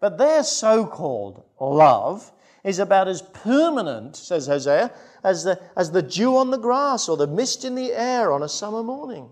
But 0.00 0.18
their 0.18 0.42
so 0.42 0.86
called 0.86 1.44
love 1.60 2.32
is 2.64 2.78
about 2.78 3.08
as 3.08 3.22
permanent, 3.22 4.16
says 4.16 4.46
Hosea, 4.46 4.92
as 5.24 5.44
the, 5.44 5.60
as 5.76 5.90
the 5.90 6.02
dew 6.02 6.36
on 6.36 6.50
the 6.50 6.58
grass 6.58 7.08
or 7.08 7.16
the 7.16 7.26
mist 7.26 7.64
in 7.64 7.74
the 7.74 7.92
air 7.92 8.32
on 8.32 8.42
a 8.42 8.48
summer 8.48 8.82
morning. 8.82 9.30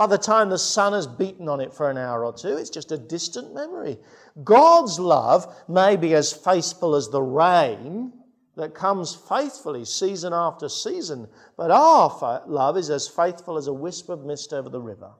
By 0.00 0.06
the 0.06 0.16
time 0.16 0.48
the 0.48 0.56
sun 0.56 0.94
has 0.94 1.06
beaten 1.06 1.46
on 1.46 1.60
it 1.60 1.74
for 1.74 1.90
an 1.90 1.98
hour 1.98 2.24
or 2.24 2.32
two, 2.32 2.56
it's 2.56 2.70
just 2.70 2.90
a 2.90 2.96
distant 2.96 3.52
memory. 3.52 3.98
God's 4.42 4.98
love 4.98 5.54
may 5.68 5.94
be 5.96 6.14
as 6.14 6.32
faithful 6.32 6.94
as 6.94 7.10
the 7.10 7.20
rain 7.20 8.10
that 8.56 8.74
comes 8.74 9.14
faithfully 9.14 9.84
season 9.84 10.32
after 10.32 10.70
season, 10.70 11.28
but 11.58 11.70
our 11.70 12.42
love 12.46 12.78
is 12.78 12.88
as 12.88 13.08
faithful 13.08 13.58
as 13.58 13.66
a 13.66 13.74
wisp 13.74 14.08
of 14.08 14.24
mist 14.24 14.54
over 14.54 14.70
the 14.70 14.80
river. 14.80 15.10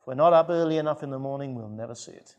If 0.00 0.06
we're 0.06 0.14
not 0.14 0.32
up 0.32 0.48
early 0.48 0.78
enough 0.78 1.02
in 1.02 1.10
the 1.10 1.18
morning, 1.18 1.54
we'll 1.54 1.68
never 1.68 1.94
see 1.94 2.12
it. 2.12 2.34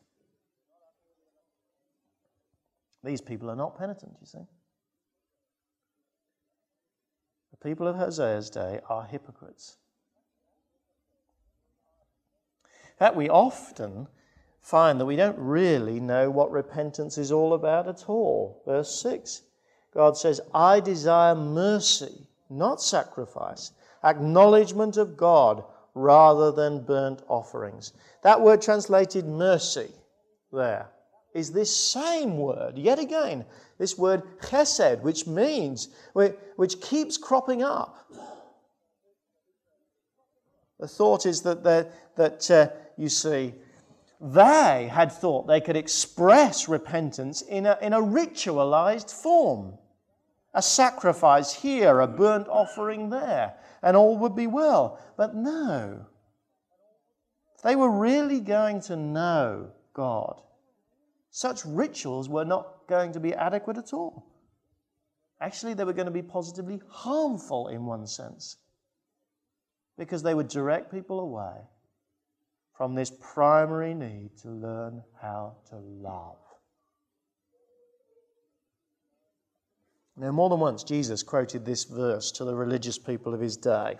These 3.04 3.22
people 3.22 3.52
are 3.52 3.56
not 3.56 3.78
penitent, 3.78 4.14
you 4.20 4.26
see. 4.26 4.48
The 7.52 7.58
people 7.58 7.88
of 7.88 7.96
Hosea's 7.96 8.50
day 8.50 8.80
are 8.90 9.06
hypocrites. 9.06 9.78
Fact, 13.00 13.16
we 13.16 13.30
often 13.30 14.08
find 14.62 15.00
that 15.00 15.06
we 15.06 15.16
don't 15.16 15.38
really 15.40 16.00
know 16.00 16.30
what 16.30 16.52
repentance 16.52 17.18
is 17.18 17.32
all 17.32 17.54
about 17.54 17.88
at 17.88 18.10
all. 18.10 18.62
Verse 18.66 19.02
6 19.02 19.44
God 19.94 20.16
says, 20.18 20.40
I 20.54 20.82
desire 20.82 21.34
mercy, 21.34 22.28
not 22.50 22.82
sacrifice, 22.82 23.72
acknowledgement 24.04 24.98
of 24.98 25.18
God 25.18 25.64
rather 25.96 26.52
than 26.52 26.84
burnt 26.84 27.24
offerings. 27.28 27.94
That 28.22 28.42
word 28.42 28.62
translated 28.62 29.26
mercy 29.26 29.92
there 30.52 30.90
is 31.34 31.52
this 31.52 31.76
same 31.76 32.38
word, 32.38 32.78
yet 32.78 33.00
again, 33.00 33.46
this 33.78 33.98
word 33.98 34.24
chesed, 34.42 35.02
which 35.02 35.28
means, 35.28 35.90
which 36.14 36.82
keeps 36.82 37.18
cropping 37.18 37.64
up. 37.64 38.12
The 40.80 40.88
thought 40.88 41.26
is 41.26 41.42
that, 41.44 41.64
that 41.64 42.52
uh, 42.52 42.70
you 43.00 43.08
see, 43.08 43.54
they 44.20 44.90
had 44.92 45.10
thought 45.10 45.48
they 45.48 45.62
could 45.62 45.78
express 45.78 46.68
repentance 46.68 47.42
in 47.42 47.66
a, 47.66 47.78
in 47.82 47.94
a 47.94 48.02
ritualized 48.02 49.10
form. 49.10 49.78
A 50.54 50.62
sacrifice 50.62 51.54
here, 51.54 52.02
a 52.02 52.08
burnt 52.08 52.50
offering 52.50 53.10
there, 53.10 53.54
and 53.82 53.96
all 53.96 54.18
would 54.18 54.36
be 54.36 54.48
well. 54.48 55.00
But 55.16 55.34
no. 55.34 56.06
they 57.64 57.78
were 57.78 57.90
really 57.90 58.42
going 58.42 58.82
to 58.82 58.98
know 58.98 59.72
God, 59.94 60.42
such 61.32 61.64
rituals 61.64 62.28
were 62.28 62.44
not 62.44 62.86
going 62.90 63.14
to 63.14 63.22
be 63.22 63.34
adequate 63.34 63.78
at 63.78 63.94
all. 63.94 64.26
Actually, 65.40 65.74
they 65.74 65.86
were 65.86 65.94
going 65.94 66.06
to 66.06 66.12
be 66.12 66.22
positively 66.22 66.82
harmful 66.90 67.70
in 67.70 67.86
one 67.86 68.06
sense 68.06 68.58
because 69.98 70.22
they 70.22 70.34
would 70.34 70.50
direct 70.50 70.92
people 70.92 71.22
away 71.22 71.62
from 72.80 72.96
this 72.96 73.12
primary 73.12 73.94
need 73.94 74.30
to 74.38 74.48
learn 74.48 75.04
how 75.22 75.58
to 75.70 75.76
love. 75.76 76.38
Now, 80.16 80.32
more 80.32 80.50
than 80.50 80.62
once, 80.62 80.84
Jesus 80.84 81.22
quoted 81.22 81.66
this 81.66 81.84
verse 81.84 82.32
to 82.32 82.46
the 82.46 82.56
religious 82.56 82.98
people 82.98 83.34
of 83.34 83.42
his 83.42 83.58
day 83.58 84.00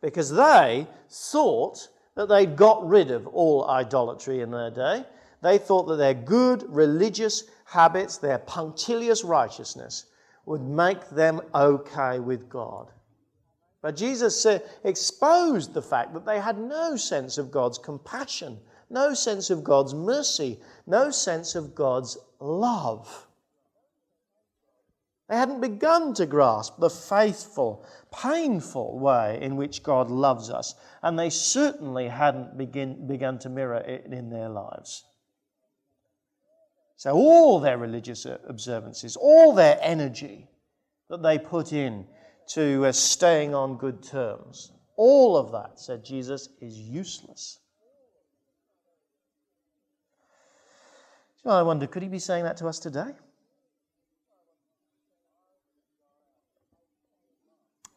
because 0.00 0.30
they 0.30 0.86
thought 1.10 1.88
that 2.14 2.28
they'd 2.28 2.54
got 2.54 2.88
rid 2.88 3.10
of 3.10 3.26
all 3.26 3.68
idolatry 3.68 4.40
in 4.40 4.52
their 4.52 4.70
day 4.70 5.04
they 5.42 5.58
thought 5.58 5.88
that 5.88 5.96
their 5.96 6.14
good 6.14 6.64
religious 6.68 7.44
habits, 7.64 8.18
their 8.18 8.38
punctilious 8.38 9.24
righteousness, 9.24 10.06
would 10.46 10.62
make 10.62 11.10
them 11.10 11.40
okay 11.52 12.20
with 12.20 12.48
God. 12.48 12.92
But 13.80 13.96
Jesus 13.96 14.44
uh, 14.44 14.58
exposed 14.84 15.72
the 15.72 15.82
fact 15.82 16.12
that 16.14 16.26
they 16.26 16.40
had 16.40 16.58
no 16.58 16.96
sense 16.96 17.38
of 17.38 17.50
God's 17.50 17.78
compassion, 17.78 18.58
no 18.90 19.14
sense 19.14 19.50
of 19.50 19.62
God's 19.62 19.94
mercy, 19.94 20.58
no 20.86 21.10
sense 21.10 21.54
of 21.54 21.74
God's 21.74 22.18
love. 22.40 23.26
They 25.28 25.36
hadn't 25.36 25.60
begun 25.60 26.14
to 26.14 26.26
grasp 26.26 26.78
the 26.78 26.88
faithful, 26.88 27.84
painful 28.10 28.98
way 28.98 29.38
in 29.42 29.56
which 29.56 29.82
God 29.82 30.10
loves 30.10 30.48
us, 30.50 30.74
and 31.02 31.18
they 31.18 31.28
certainly 31.28 32.08
hadn't 32.08 32.56
begin, 32.56 33.06
begun 33.06 33.38
to 33.40 33.50
mirror 33.50 33.76
it 33.76 34.06
in 34.06 34.30
their 34.30 34.48
lives. 34.48 35.04
So, 36.96 37.12
all 37.12 37.60
their 37.60 37.78
religious 37.78 38.26
observances, 38.26 39.16
all 39.16 39.52
their 39.52 39.78
energy 39.82 40.48
that 41.10 41.22
they 41.22 41.38
put 41.38 41.72
in 41.72 42.06
to 42.48 42.86
uh, 42.86 42.92
staying 42.92 43.54
on 43.54 43.76
good 43.76 44.02
terms, 44.02 44.72
all 44.96 45.36
of 45.36 45.52
that, 45.52 45.78
said 45.78 46.04
Jesus, 46.04 46.48
is 46.60 46.78
useless. 46.78 47.60
I 51.44 51.62
wonder, 51.62 51.86
could 51.86 52.02
he 52.02 52.08
be 52.08 52.18
saying 52.18 52.44
that 52.44 52.58
to 52.58 52.66
us 52.66 52.78
today? 52.78 53.12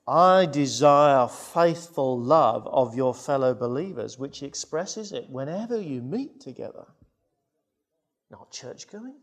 I 0.07 0.45
desire 0.45 1.27
faithful 1.27 2.19
love 2.19 2.65
of 2.67 2.95
your 2.95 3.13
fellow 3.13 3.53
believers, 3.53 4.17
which 4.17 4.43
expresses 4.43 5.11
it 5.11 5.29
whenever 5.29 5.79
you 5.79 6.01
meet 6.01 6.39
together 6.39 6.85
not 8.31 8.51
church 8.51 8.87
going. 8.89 9.15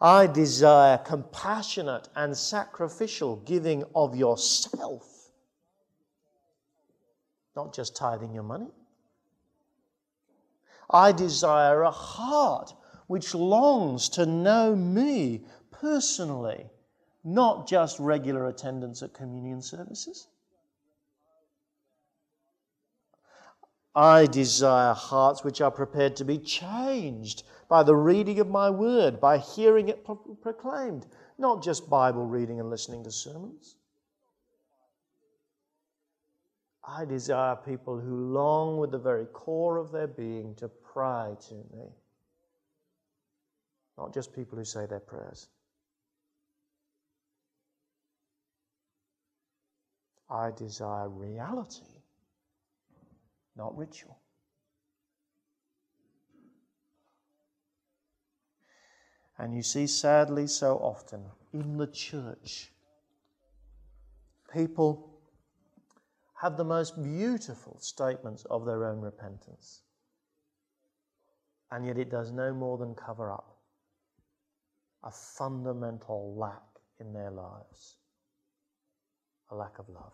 I 0.00 0.26
desire 0.26 0.98
compassionate 0.98 2.08
and 2.16 2.36
sacrificial 2.36 3.36
giving 3.36 3.84
of 3.94 4.16
yourself, 4.16 5.30
not 7.56 7.74
just 7.74 7.96
tithing 7.96 8.34
your 8.34 8.42
money. 8.42 8.70
I 10.90 11.12
desire 11.12 11.82
a 11.82 11.90
heart 11.90 12.74
which 13.06 13.34
longs 13.34 14.08
to 14.10 14.26
know 14.26 14.74
me 14.74 15.44
personally, 15.70 16.66
not 17.22 17.66
just 17.66 17.98
regular 17.98 18.46
attendance 18.46 19.02
at 19.02 19.14
communion 19.14 19.62
services. 19.62 20.28
I 23.94 24.26
desire 24.26 24.92
hearts 24.92 25.44
which 25.44 25.60
are 25.60 25.70
prepared 25.70 26.16
to 26.16 26.24
be 26.24 26.38
changed 26.38 27.44
by 27.74 27.82
the 27.82 27.96
reading 27.96 28.38
of 28.38 28.48
my 28.48 28.70
word, 28.70 29.20
by 29.20 29.36
hearing 29.36 29.88
it 29.88 30.04
pro- 30.04 30.14
proclaimed, 30.14 31.06
not 31.38 31.60
just 31.60 31.90
Bible 31.90 32.24
reading 32.24 32.60
and 32.60 32.70
listening 32.70 33.02
to 33.02 33.10
sermons. 33.10 33.74
I 36.86 37.04
desire 37.04 37.56
people 37.56 37.98
who 37.98 38.32
long 38.32 38.78
with 38.78 38.92
the 38.92 38.98
very 38.98 39.26
core 39.26 39.78
of 39.78 39.90
their 39.90 40.06
being 40.06 40.54
to 40.58 40.68
pray 40.68 41.34
to 41.48 41.54
me, 41.54 41.88
not 43.98 44.14
just 44.14 44.32
people 44.32 44.56
who 44.56 44.64
say 44.64 44.86
their 44.86 45.00
prayers. 45.00 45.48
I 50.30 50.52
desire 50.52 51.08
reality, 51.08 52.02
not 53.56 53.76
ritual. 53.76 54.20
And 59.38 59.54
you 59.54 59.62
see, 59.62 59.86
sadly, 59.86 60.46
so 60.46 60.76
often 60.78 61.24
in 61.52 61.76
the 61.76 61.88
church, 61.88 62.70
people 64.52 65.10
have 66.40 66.56
the 66.56 66.64
most 66.64 67.02
beautiful 67.02 67.78
statements 67.80 68.44
of 68.50 68.64
their 68.64 68.84
own 68.84 69.00
repentance. 69.00 69.82
And 71.70 71.86
yet 71.86 71.98
it 71.98 72.10
does 72.10 72.30
no 72.30 72.52
more 72.52 72.78
than 72.78 72.94
cover 72.94 73.32
up 73.32 73.56
a 75.02 75.10
fundamental 75.10 76.36
lack 76.36 76.62
in 77.00 77.12
their 77.12 77.30
lives 77.30 77.96
a 79.50 79.54
lack 79.54 79.78
of 79.78 79.88
love. 79.88 80.12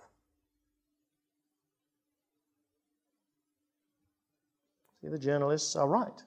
See, 5.00 5.09
the 5.09 5.19
journalists 5.19 5.77
are 5.77 5.89
right 5.89 6.23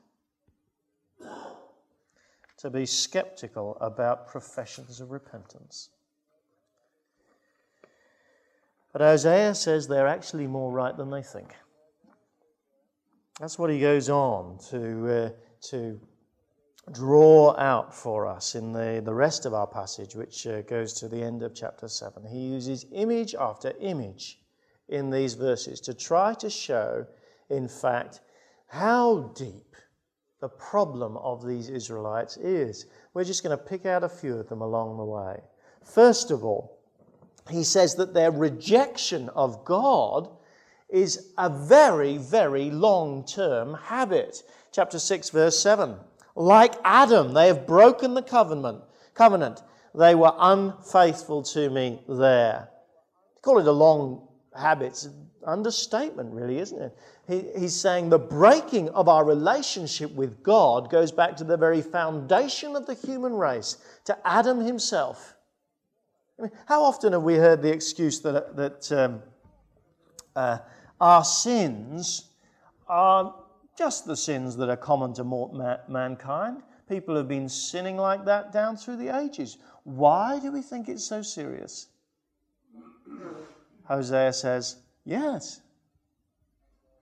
to 2.64 2.70
be 2.70 2.86
skeptical 2.86 3.78
about 3.82 4.26
professions 4.26 5.02
of 5.02 5.12
repentance. 5.12 5.90
But 8.94 9.02
Hosea 9.02 9.54
says 9.54 9.86
they're 9.86 10.08
actually 10.08 10.48
more 10.48 10.72
right 10.72 10.96
than 10.96 11.10
they 11.10 11.24
think. 11.24 11.54
That's 13.38 13.60
what 13.60 13.70
he 13.70 13.82
goes 13.82 14.10
on 14.10 14.60
to, 14.70 15.26
uh, 15.26 15.30
to 15.72 16.00
draw 16.94 17.54
out 17.58 17.94
for 17.94 18.26
us 18.26 18.56
in 18.56 18.72
the, 18.72 19.02
the 19.04 19.14
rest 19.14 19.46
of 19.46 19.54
our 19.54 19.68
passage, 19.68 20.16
which 20.16 20.48
uh, 20.48 20.62
goes 20.62 20.94
to 20.94 21.10
the 21.10 21.22
end 21.22 21.44
of 21.44 21.54
chapter 21.54 21.90
7. 21.90 22.26
He 22.26 22.48
uses 22.48 22.86
image 22.94 23.36
after 23.36 23.74
image 23.82 24.40
in 24.88 25.10
these 25.10 25.34
verses 25.34 25.82
to 25.82 25.94
try 25.94 26.34
to 26.36 26.50
show, 26.50 27.06
in 27.50 27.68
fact, 27.68 28.22
how 28.68 29.34
deep 29.36 29.76
the 30.44 30.50
problem 30.50 31.16
of 31.16 31.48
these 31.48 31.70
Israelites 31.70 32.36
is. 32.36 32.88
We're 33.14 33.24
just 33.24 33.44
going 33.44 33.58
to 33.58 33.64
pick 33.64 33.86
out 33.86 34.04
a 34.04 34.10
few 34.10 34.36
of 34.36 34.50
them 34.50 34.60
along 34.60 34.98
the 34.98 35.06
way. 35.06 35.40
First 35.86 36.32
of 36.32 36.44
all, 36.44 36.80
he 37.50 37.64
says 37.64 37.96
that 37.96 38.14
their 38.14 38.30
rejection 38.30 39.30
of 39.30 39.64
God 39.64 40.28
is 40.90 41.32
a 41.38 41.50
very, 41.50 42.18
very 42.18 42.70
long 42.72 43.24
term 43.26 43.74
habit. 43.76 44.44
Chapter 44.74 45.00
6, 45.00 45.30
verse 45.30 45.58
7. 45.58 45.96
Like 46.36 46.74
Adam, 46.84 47.34
they 47.34 47.48
have 47.48 47.66
broken 47.66 48.14
the 48.14 48.22
covenant. 48.22 48.84
Covenant. 49.14 49.62
They 49.96 50.14
were 50.14 50.34
unfaithful 50.38 51.44
to 51.54 51.70
me 51.70 52.02
there. 52.10 52.68
Call 53.42 53.60
it 53.60 53.68
a 53.68 53.72
long 53.72 54.28
habit. 54.54 55.08
Understatement, 55.46 56.34
really, 56.34 56.60
isn't 56.60 56.82
it? 56.82 56.98
He, 57.28 57.60
he's 57.60 57.76
saying 57.76 58.10
the 58.10 58.20
breaking 58.20 58.90
of 58.90 59.08
our 59.08 59.24
relationship 59.26 60.12
with 60.14 60.44
God 60.44 60.90
goes 60.90 61.12
back 61.12 61.36
to 61.38 61.44
the 61.44 61.58
very 61.58 61.82
foundation 61.82 62.76
of 62.76 62.86
the 62.86 62.94
human 62.94 63.34
race, 63.34 63.78
to 64.06 64.18
Adam 64.28 64.60
himself. 64.60 65.36
I 66.40 66.44
mean, 66.44 66.52
how 66.66 66.84
often 66.84 67.14
have 67.14 67.24
we 67.24 67.36
heard 67.36 67.62
the 67.62 67.72
excuse 67.72 68.20
that, 68.22 68.56
that 68.56 68.92
um, 68.92 69.22
uh, 70.36 70.58
our 71.00 71.24
sins 71.24 72.30
are 72.88 73.36
just 73.78 74.06
the 74.06 74.16
sins 74.16 74.56
that 74.58 74.70
are 74.70 74.78
common 74.78 75.14
to 75.14 75.24
ma- 75.24 75.78
mankind. 75.88 76.64
People 76.88 77.16
have 77.16 77.28
been 77.28 77.50
sinning 77.50 77.98
like 77.98 78.26
that 78.26 78.52
down 78.52 78.78
through 78.78 78.98
the 78.98 79.10
ages. 79.10 79.58
Why 79.84 80.40
do 80.40 80.52
we 80.52 80.62
think 80.62 80.90
it's 80.90 81.04
so 81.04 81.22
serious? 81.22 81.88
Hosea 83.86 84.32
says, 84.34 84.78
Yes, 85.06 85.62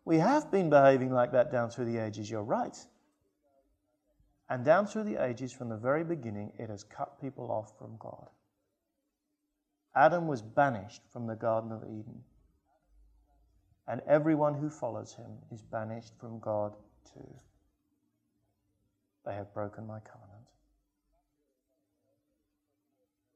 we 0.05 0.17
have 0.17 0.51
been 0.51 0.69
behaving 0.69 1.11
like 1.11 1.31
that 1.33 1.51
down 1.51 1.69
through 1.69 1.85
the 1.85 1.97
ages. 1.97 2.29
You're 2.29 2.43
right. 2.43 2.75
And 4.49 4.65
down 4.65 4.87
through 4.87 5.03
the 5.03 5.23
ages, 5.23 5.53
from 5.53 5.69
the 5.69 5.77
very 5.77 6.03
beginning, 6.03 6.51
it 6.57 6.69
has 6.69 6.83
cut 6.83 7.21
people 7.21 7.51
off 7.51 7.77
from 7.77 7.95
God. 7.99 8.27
Adam 9.95 10.27
was 10.27 10.41
banished 10.41 11.01
from 11.13 11.27
the 11.27 11.35
Garden 11.35 11.71
of 11.71 11.83
Eden 11.83 12.23
and 13.91 14.01
everyone 14.07 14.53
who 14.53 14.69
follows 14.69 15.13
him 15.13 15.31
is 15.51 15.61
banished 15.61 16.13
from 16.17 16.39
God 16.39 16.73
too. 17.13 17.27
They 19.25 19.33
have 19.33 19.53
broken 19.53 19.85
my 19.85 19.99
covenant. 19.99 20.29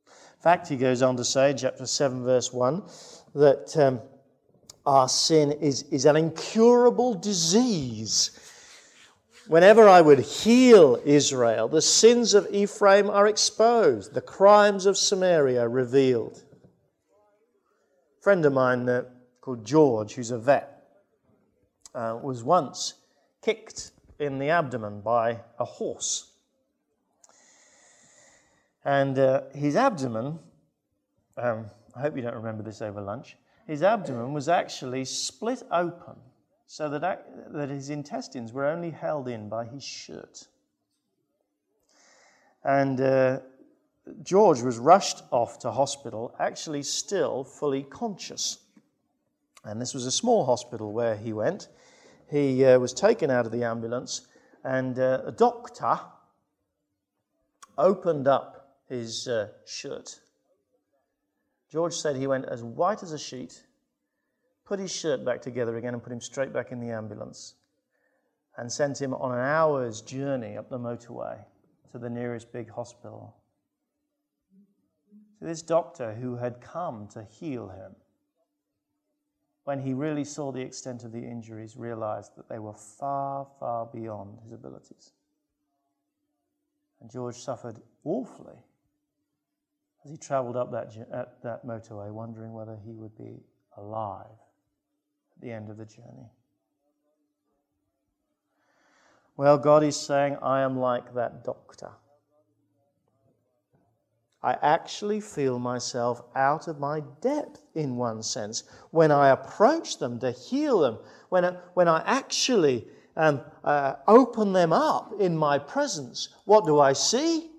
In 0.08 0.41
fact, 0.41 0.67
he 0.67 0.78
goes 0.78 1.01
on 1.01 1.17
to 1.17 1.25
say, 1.25 1.54
chapter 1.58 1.86
7, 1.86 2.23
verse 2.23 2.54
1, 2.54 2.84
that 3.36 3.75
um, 3.78 3.99
our 4.86 5.10
sin 5.10 5.52
is, 5.52 5.84
is 5.84 6.06
an 6.06 6.15
incurable 6.15 7.13
disease. 7.13 8.39
Whenever 9.48 9.88
I 9.88 10.02
would 10.02 10.19
heal 10.19 11.00
Israel, 11.06 11.67
the 11.67 11.82
sins 11.82 12.34
of 12.34 12.48
Ephraim 12.52 13.10
are 13.10 13.28
exposed, 13.28 14.13
the 14.13 14.21
crimes 14.21 14.86
of 14.86 14.98
Samaria 14.98 15.67
revealed. 15.67 16.43
A 18.19 18.24
friend 18.24 18.45
of 18.45 18.54
mine 18.54 18.89
uh, 18.89 19.04
called 19.41 19.63
George, 19.65 20.13
who's 20.13 20.32
a 20.32 20.39
vet, 20.39 20.84
uh, 21.93 22.19
was 22.21 22.43
once 22.43 22.95
kicked 23.43 23.91
in 24.19 24.39
the 24.39 24.50
abdomen 24.50 25.02
by 25.02 25.41
a 25.60 25.65
horse. 25.65 26.32
And 28.84 29.17
uh, 29.17 29.41
his 29.54 29.76
abdomen, 29.76 30.39
um, 31.38 31.65
I 31.95 32.02
hope 32.02 32.15
you 32.15 32.21
don't 32.21 32.36
remember 32.36 32.63
this 32.63 32.82
over 32.82 33.02
lunch, 33.02 33.38
his 33.67 33.82
abdomen 33.82 34.34
was 34.34 34.47
actually 34.47 35.06
split 35.06 35.63
open 35.71 36.15
so 36.67 36.89
that, 36.89 37.54
that 37.54 37.69
his 37.69 37.89
intestines 37.89 38.54
were 38.54 38.65
only 38.65 38.91
held 38.91 39.28
in 39.28 39.49
by 39.49 39.65
his 39.65 39.84
shirt. 39.84 40.47
And 42.63 42.99
uh, 42.99 43.39
George 44.23 44.62
was 44.62 44.78
rushed 44.78 45.23
off 45.32 45.60
to 45.60 45.71
hospital, 45.71 46.36
actually 46.39 46.84
still 46.84 47.43
fully 47.43 47.84
conscious. 47.84 48.60
And 49.63 49.82
this 49.82 49.93
was 49.93 50.06
a 50.06 50.12
small 50.12 50.45
hospital 50.45 50.91
where 50.93 51.15
he 51.15 51.34
went. 51.34 51.67
He 52.30 52.65
uh, 52.65 52.80
was 52.80 52.93
taken 52.93 53.30
out 53.30 53.45
of 53.45 53.51
the 53.51 53.63
ambulance, 53.63 54.28
and 54.63 54.97
uh, 54.97 55.21
a 55.25 55.32
doctor 55.32 55.99
opened 57.78 58.28
up 58.28 58.80
his 58.89 59.28
uh, 59.28 59.49
shirt. 59.65 60.19
George 61.69 61.93
said 61.93 62.15
he 62.15 62.28
went 62.28 62.45
as 62.45 62.63
white 62.63 63.04
as 63.04 63.12
a 63.12 63.17
sheet, 63.17 63.65
put 64.65 64.80
his 64.80 64.91
shirt 64.91 65.25
back 65.25 65.41
together 65.41 65.78
again, 65.78 65.93
and 65.93 66.04
put 66.04 66.13
him 66.13 66.21
straight 66.21 66.54
back 66.54 66.71
in 66.71 66.80
the 66.80 66.89
ambulance, 66.89 67.56
and 68.58 68.71
sent 68.71 69.01
him 69.01 69.13
on 69.13 69.32
an 69.32 69.43
hour's 69.43 70.01
journey 70.01 70.58
up 70.58 70.69
the 70.69 70.80
motorway 70.80 71.38
to 71.91 71.97
the 71.97 72.10
nearest 72.10 72.51
big 72.51 72.69
hospital. 72.69 73.36
So, 75.39 75.45
this 75.45 75.62
doctor 75.62 76.13
who 76.13 76.38
had 76.38 76.62
come 76.62 77.08
to 77.10 77.23
heal 77.23 77.69
him 77.69 77.95
when 79.65 79.80
he 79.80 79.93
really 79.93 80.23
saw 80.23 80.51
the 80.51 80.62
extent 80.62 81.04
of 81.04 81.12
the 81.12 81.23
injuries, 81.23 81.75
realized 81.75 82.36
that 82.38 82.47
they 82.47 82.60
were 82.60 82.73
far, 82.73 83.47
far 83.60 83.88
beyond 83.88 84.38
his 84.43 84.54
abilities. 84.54 85.12
And 87.01 87.10
George 87.10 87.36
suffered 87.36 87.82
awfully 88.04 88.58
as 90.05 90.11
he 90.11 90.17
traveled 90.17 90.55
up 90.55 90.71
that, 90.71 91.41
that 91.43 91.65
motorway, 91.65 92.11
wondering 92.11 92.53
whether 92.53 92.77
he 92.85 92.93
would 92.93 93.17
be 93.17 93.41
alive 93.77 94.27
at 95.35 95.41
the 95.41 95.51
end 95.51 95.69
of 95.69 95.77
the 95.77 95.85
journey. 95.85 96.29
Well, 99.35 99.57
God 99.57 99.83
is 99.83 99.99
saying, 99.99 100.37
I 100.41 100.61
am 100.61 100.77
like 100.77 101.13
that 101.15 101.43
doctor. 101.43 101.89
I 104.41 104.57
actually 104.61 105.21
feel 105.21 105.57
myself 105.57 106.21
out 106.35 106.67
of 106.67 106.79
my 106.79 107.01
depth 107.19 107.63
in 107.73 107.97
one 107.97 108.21
sense. 108.21 108.63
When 108.91 109.11
I 109.11 109.29
approach 109.29 109.97
them 109.97 110.19
to 110.19 110.31
heal 110.31 110.79
them, 110.79 110.99
when 111.29 111.43
I, 111.43 111.57
when 111.73 111.87
I 111.87 112.03
actually 112.05 112.87
um, 113.17 113.41
uh, 113.63 113.95
open 114.07 114.53
them 114.53 114.71
up 114.71 115.13
in 115.19 115.35
my 115.35 115.57
presence, 115.57 116.29
what 116.45 116.65
do 116.65 116.79
I 116.79 116.93
see? 116.93 117.49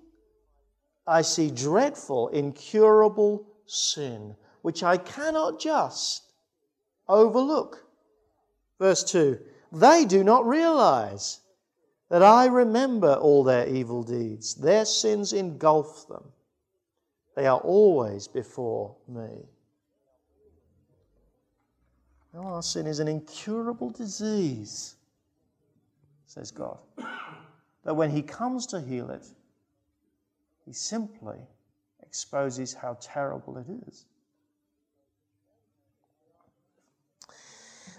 I 1.07 1.21
see 1.21 1.49
dreadful, 1.49 2.27
incurable 2.29 3.47
sin, 3.65 4.35
which 4.61 4.83
I 4.83 4.97
cannot 4.97 5.59
just 5.59 6.23
overlook. 7.07 7.85
Verse 8.77 9.03
2 9.05 9.39
They 9.71 10.05
do 10.05 10.23
not 10.23 10.45
realize 10.45 11.39
that 12.09 12.23
I 12.23 12.45
remember 12.45 13.13
all 13.13 13.43
their 13.43 13.67
evil 13.67 14.03
deeds. 14.03 14.55
Their 14.55 14.85
sins 14.85 15.33
engulf 15.33 16.07
them, 16.07 16.23
they 17.35 17.45
are 17.45 17.59
always 17.59 18.27
before 18.27 18.95
me. 19.07 19.45
Now, 22.33 22.41
our 22.41 22.61
sin 22.61 22.85
is 22.85 22.99
an 22.99 23.07
incurable 23.07 23.89
disease, 23.89 24.95
says 26.25 26.51
God. 26.51 26.77
That 27.83 27.95
when 27.95 28.11
He 28.11 28.21
comes 28.21 28.67
to 28.67 28.81
heal 28.81 29.09
it, 29.09 29.25
He 30.67 30.73
simply 30.73 31.37
exposes 32.03 32.73
how 32.73 32.97
terrible 32.99 33.57
it 33.57 33.67
is. 33.87 34.03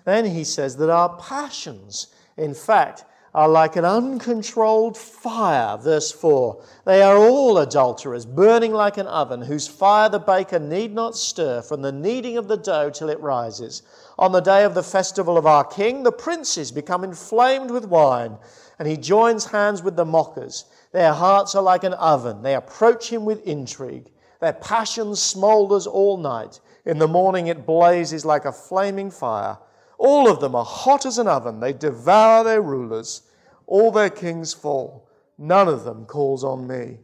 Then 0.05 0.27
he 0.27 0.45
says 0.45 0.77
that 0.77 0.91
our 0.91 1.17
passions, 1.17 2.09
in 2.37 2.53
fact, 2.53 3.07
are 3.35 3.49
like 3.49 3.77
an 3.77 3.87
uncontrolled 3.87 4.99
fire. 4.99 5.79
Verse 5.79 6.13
4 6.13 6.63
They 6.85 7.01
are 7.01 7.17
all 7.17 7.57
adulterers, 7.57 8.27
burning 8.27 8.75
like 8.75 8.99
an 8.99 9.07
oven, 9.07 9.41
whose 9.41 9.67
fire 9.67 10.11
the 10.11 10.19
baker 10.19 10.59
need 10.59 10.93
not 10.93 11.17
stir 11.17 11.63
from 11.63 11.81
the 11.81 11.93
kneading 11.93 12.37
of 12.37 12.49
the 12.49 12.57
dough 12.59 12.91
till 12.91 13.09
it 13.09 13.21
rises. 13.21 13.83
On 14.19 14.33
the 14.33 14.41
day 14.41 14.65
of 14.65 14.75
the 14.75 14.83
festival 14.83 15.39
of 15.39 15.47
our 15.47 15.65
king, 15.65 16.03
the 16.03 16.13
princes 16.13 16.71
become 16.71 17.03
inflamed 17.03 17.71
with 17.71 17.87
wine, 17.87 18.37
and 18.79 18.87
he 18.87 18.99
joins 18.99 19.47
hands 19.47 19.83
with 19.83 19.97
the 19.97 20.05
mockers. 20.05 20.67
Their 20.93 21.13
hearts 21.13 21.55
are 21.55 21.63
like 21.63 21.85
an 21.85 21.95
oven, 21.95 22.43
they 22.43 22.55
approach 22.55 23.11
him 23.11 23.25
with 23.25 23.47
intrigue. 23.47 24.11
Their 24.41 24.53
passion 24.53 25.09
smolders 25.09 25.87
all 25.87 26.17
night. 26.17 26.61
In 26.85 26.99
the 26.99 27.09
morning 27.09 27.49
it 27.49 27.67
blazes 27.67 28.25
like 28.25 28.45
a 28.45 28.53
flaming 28.53 29.11
fire. 29.11 29.59
All 29.99 30.31
of 30.31 30.41
them 30.41 30.55
are 30.55 30.65
hot 30.65 31.05
as 31.07 31.19
an 31.19 31.27
oven. 31.27 31.61
They 31.61 31.73
devour 31.73 32.45
their 32.45 32.63
rulers. 32.63 33.23
All 33.67 33.91
their 33.91 34.11
kings 34.11 34.55
fall. 34.55 35.09
None 35.37 35.69
of 35.69 35.85
them 35.85 36.07
calls 36.07 36.45
on 36.45 36.67
me. 36.67 36.99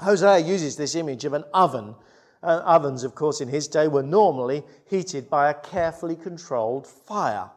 Hosea 0.00 0.38
uses 0.38 0.76
this 0.76 0.94
image 0.94 1.24
of 1.24 1.32
an 1.32 1.44
oven. 1.52 1.94
Uh, 2.42 2.62
ovens, 2.64 3.04
of 3.04 3.14
course, 3.14 3.40
in 3.40 3.48
his 3.48 3.68
day 3.68 3.88
were 3.88 4.02
normally 4.02 4.62
heated 4.88 5.28
by 5.28 5.50
a 5.50 5.54
carefully 5.54 6.16
controlled 6.16 6.86
fire. 6.86 7.50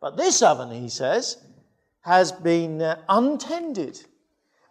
But 0.00 0.16
this 0.16 0.40
oven, 0.40 0.70
he 0.70 0.88
says, 0.88 1.36
has 2.02 2.32
been 2.32 2.80
uh, 2.80 3.00
untended 3.08 4.00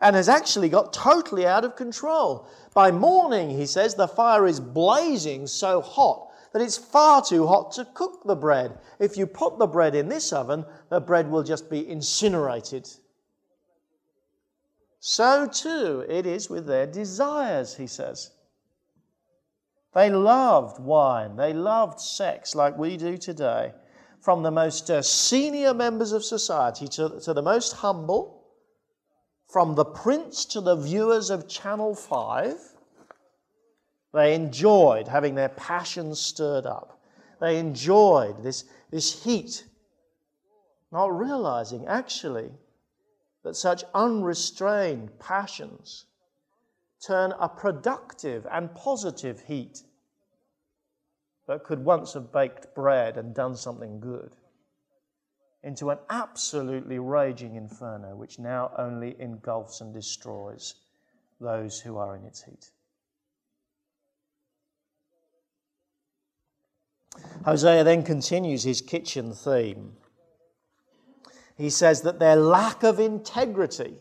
and 0.01 0.15
has 0.15 0.29
actually 0.29 0.69
got 0.69 0.93
totally 0.93 1.45
out 1.45 1.65
of 1.65 1.75
control. 1.75 2.47
By 2.73 2.91
morning, 2.91 3.49
he 3.49 3.65
says, 3.65 3.95
the 3.95 4.07
fire 4.07 4.47
is 4.47 4.59
blazing 4.59 5.47
so 5.47 5.81
hot 5.81 6.29
that 6.53 6.61
it's 6.61 6.77
far 6.77 7.23
too 7.23 7.45
hot 7.45 7.71
to 7.73 7.85
cook 7.93 8.23
the 8.25 8.35
bread. 8.35 8.79
If 8.99 9.17
you 9.17 9.27
put 9.27 9.59
the 9.59 9.67
bread 9.67 9.95
in 9.95 10.09
this 10.09 10.33
oven, 10.33 10.65
the 10.89 10.99
bread 10.99 11.29
will 11.29 11.43
just 11.43 11.69
be 11.69 11.87
incinerated. 11.87 12.89
So 14.99 15.47
too 15.47 16.05
it 16.09 16.25
is 16.25 16.49
with 16.49 16.65
their 16.65 16.87
desires, 16.87 17.75
he 17.75 17.87
says. 17.87 18.31
They 19.93 20.09
loved 20.09 20.79
wine, 20.79 21.35
they 21.35 21.53
loved 21.53 21.99
sex 21.99 22.55
like 22.55 22.77
we 22.77 22.97
do 22.97 23.17
today. 23.17 23.73
From 24.21 24.43
the 24.43 24.51
most 24.51 24.89
uh, 24.91 25.01
senior 25.01 25.73
members 25.73 26.11
of 26.11 26.23
society 26.23 26.87
to, 26.89 27.19
to 27.21 27.33
the 27.33 27.41
most 27.41 27.73
humble, 27.73 28.43
from 29.47 29.75
the 29.75 29.85
prince 29.85 30.45
to 30.45 30.61
the 30.61 30.75
viewers 30.75 31.29
of 31.29 31.47
Channel 31.47 31.95
5, 31.95 32.55
they 34.13 34.35
enjoyed 34.35 35.07
having 35.07 35.35
their 35.35 35.49
passions 35.49 36.19
stirred 36.19 36.65
up. 36.65 36.99
They 37.39 37.57
enjoyed 37.57 38.43
this, 38.43 38.65
this 38.91 39.23
heat, 39.23 39.65
not 40.91 41.17
realizing 41.17 41.87
actually 41.87 42.51
that 43.43 43.55
such 43.55 43.83
unrestrained 43.93 45.17
passions 45.19 46.05
turn 47.05 47.33
a 47.39 47.47
productive 47.47 48.45
and 48.51 48.73
positive 48.75 49.41
heat 49.41 49.83
that 51.49 51.63
could 51.63 51.83
once 51.83 52.13
have 52.13 52.31
baked 52.31 52.75
bread 52.75 53.17
and 53.17 53.33
done 53.33 53.55
something 53.55 53.99
good 53.99 54.35
into 55.63 55.89
an 55.89 55.97
absolutely 56.11 56.99
raging 56.99 57.55
inferno 57.55 58.15
which 58.15 58.37
now 58.37 58.69
only 58.77 59.15
engulfs 59.19 59.81
and 59.81 59.91
destroys 59.91 60.75
those 61.41 61.79
who 61.79 61.97
are 61.97 62.15
in 62.15 62.23
its 62.23 62.43
heat. 62.43 62.69
Hosea 67.43 67.83
then 67.83 68.03
continues 68.03 68.61
his 68.61 68.79
kitchen 68.79 69.33
theme. 69.33 69.93
He 71.57 71.71
says 71.71 72.03
that 72.03 72.19
their 72.19 72.35
lack 72.35 72.83
of 72.83 72.99
integrity 72.99 73.95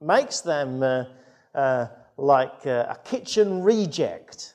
makes 0.00 0.40
them 0.40 0.82
uh, 0.82 1.04
uh, 1.54 1.86
like 2.16 2.66
uh, 2.66 2.86
a 2.88 2.98
kitchen 3.04 3.62
reject. 3.62 4.53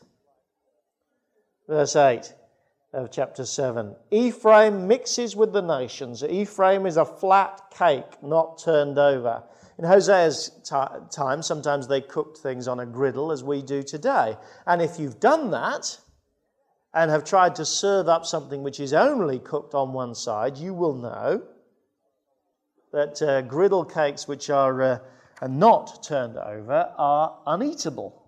Verse 1.70 1.96
8 1.96 2.34
of 2.94 3.12
chapter 3.12 3.46
7 3.46 3.96
Ephraim 4.10 4.88
mixes 4.88 5.36
with 5.36 5.54
the 5.54 5.62
nations. 5.62 6.24
Ephraim 6.24 6.88
is 6.88 6.98
a 6.98 7.06
flat 7.06 7.62
cake, 7.70 8.24
not 8.24 8.58
turned 8.58 8.98
over. 8.98 9.44
In 9.78 9.86
Hosea's 9.86 10.50
t- 10.64 10.76
time, 11.12 11.44
sometimes 11.44 11.88
they 11.88 12.02
cooked 12.02 12.40
things 12.40 12.68
on 12.68 12.80
a 12.80 12.88
griddle 12.88 13.32
as 13.32 13.44
we 13.44 13.62
do 13.62 13.84
today. 13.84 14.36
And 14.66 14.82
if 14.82 15.00
you've 15.00 15.20
done 15.20 15.52
that, 15.52 16.00
and 16.96 17.12
have 17.12 17.24
tried 17.24 17.54
to 17.56 17.66
serve 17.66 18.08
up 18.08 18.26
something 18.26 18.64
which 18.64 18.80
is 18.80 18.94
only 18.94 19.38
cooked 19.38 19.76
on 19.76 19.94
one 19.94 20.16
side, 20.16 20.58
you 20.58 20.74
will 20.74 20.96
know 20.96 21.44
that 22.92 23.22
uh, 23.22 23.44
griddle 23.44 23.86
cakes 23.86 24.28
which 24.28 24.50
are, 24.50 24.82
uh, 24.82 25.00
are 25.40 25.48
not 25.48 26.02
turned 26.02 26.36
over 26.36 26.92
are 26.98 27.38
uneatable. 27.46 28.19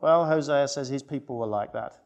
Well, 0.00 0.26
Hosea 0.26 0.68
says 0.68 0.88
his 0.88 1.02
people 1.02 1.38
were 1.38 1.46
like 1.46 1.72
that. 1.72 1.96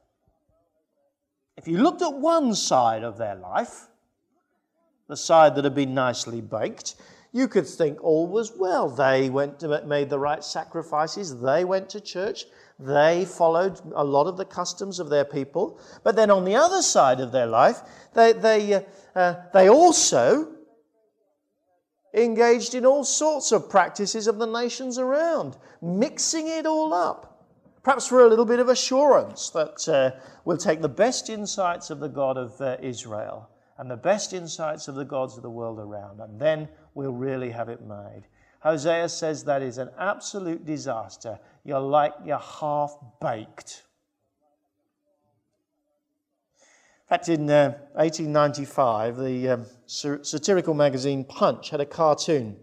If 1.56 1.68
you 1.68 1.78
looked 1.78 2.02
at 2.02 2.14
one 2.14 2.54
side 2.54 3.04
of 3.04 3.18
their 3.18 3.34
life, 3.34 3.88
the 5.08 5.16
side 5.16 5.54
that 5.56 5.64
had 5.64 5.74
been 5.74 5.92
nicely 5.92 6.40
baked, 6.40 6.94
you 7.32 7.48
could 7.48 7.66
think 7.66 8.02
all 8.02 8.26
was 8.26 8.52
well. 8.56 8.88
They 8.88 9.28
went 9.30 9.60
to, 9.60 9.82
made 9.86 10.10
the 10.10 10.18
right 10.18 10.42
sacrifices, 10.42 11.40
they 11.40 11.64
went 11.64 11.90
to 11.90 12.00
church, 12.00 12.44
they 12.78 13.24
followed 13.24 13.80
a 13.94 14.04
lot 14.04 14.26
of 14.26 14.36
the 14.36 14.44
customs 14.44 14.98
of 14.98 15.08
their 15.08 15.24
people. 15.24 15.78
But 16.02 16.16
then 16.16 16.30
on 16.30 16.44
the 16.44 16.56
other 16.56 16.82
side 16.82 17.20
of 17.20 17.32
their 17.32 17.46
life, 17.46 17.80
they, 18.14 18.32
they, 18.32 18.74
uh, 18.74 18.80
uh, 19.14 19.34
they 19.52 19.68
also 19.68 20.48
engaged 22.14 22.74
in 22.74 22.84
all 22.84 23.04
sorts 23.04 23.52
of 23.52 23.70
practices 23.70 24.26
of 24.26 24.38
the 24.38 24.46
nations 24.46 24.98
around, 24.98 25.56
mixing 25.80 26.48
it 26.48 26.66
all 26.66 26.92
up. 26.92 27.31
Perhaps 27.82 28.06
for 28.06 28.24
a 28.24 28.28
little 28.28 28.44
bit 28.44 28.60
of 28.60 28.68
assurance 28.68 29.50
that 29.50 29.88
uh, 29.88 30.20
we'll 30.44 30.56
take 30.56 30.80
the 30.80 30.88
best 30.88 31.28
insights 31.28 31.90
of 31.90 31.98
the 31.98 32.08
God 32.08 32.36
of 32.36 32.60
uh, 32.60 32.76
Israel 32.80 33.50
and 33.76 33.90
the 33.90 33.96
best 33.96 34.32
insights 34.32 34.86
of 34.86 34.94
the 34.94 35.04
gods 35.04 35.36
of 35.36 35.42
the 35.42 35.50
world 35.50 35.80
around, 35.80 36.20
and 36.20 36.40
then 36.40 36.68
we'll 36.94 37.12
really 37.12 37.50
have 37.50 37.68
it 37.68 37.82
made. 37.82 38.22
Hosea 38.60 39.08
says 39.08 39.42
that 39.44 39.62
is 39.62 39.78
an 39.78 39.90
absolute 39.98 40.64
disaster. 40.64 41.40
You're 41.64 41.80
like 41.80 42.12
you're 42.24 42.38
half 42.38 42.96
baked. 43.20 43.82
In 47.02 47.08
fact, 47.08 47.28
in 47.28 47.50
uh, 47.50 47.72
1895, 47.94 49.16
the 49.16 49.48
um, 49.48 49.66
satirical 49.86 50.74
magazine 50.74 51.24
Punch 51.24 51.70
had 51.70 51.80
a 51.80 51.86
cartoon 51.86 52.56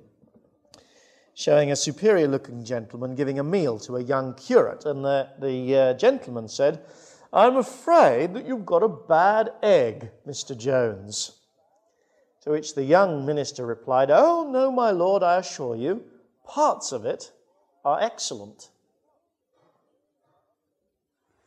showing 1.39 1.71
a 1.71 1.75
superior 1.75 2.27
looking 2.27 2.65
gentleman 2.65 3.15
giving 3.15 3.39
a 3.39 3.43
meal 3.43 3.79
to 3.79 3.95
a 3.95 4.03
young 4.03 4.33
curate. 4.33 4.85
And 4.85 5.05
the, 5.05 5.29
the 5.39 5.77
uh, 5.77 5.93
gentleman 5.93 6.49
said, 6.49 6.81
I'm 7.31 7.55
afraid 7.55 8.33
that 8.33 8.45
you've 8.45 8.65
got 8.65 8.83
a 8.83 8.89
bad 8.89 9.53
egg, 9.63 10.11
Mr. 10.27 10.57
Jones. 10.57 11.39
To 12.41 12.49
which 12.49 12.75
the 12.75 12.83
young 12.83 13.25
minister 13.25 13.65
replied, 13.65 14.11
Oh, 14.11 14.51
no, 14.51 14.69
my 14.69 14.91
lord, 14.91 15.23
I 15.23 15.37
assure 15.37 15.77
you, 15.77 16.03
parts 16.45 16.91
of 16.91 17.05
it 17.05 17.31
are 17.85 18.01
excellent. 18.01 18.69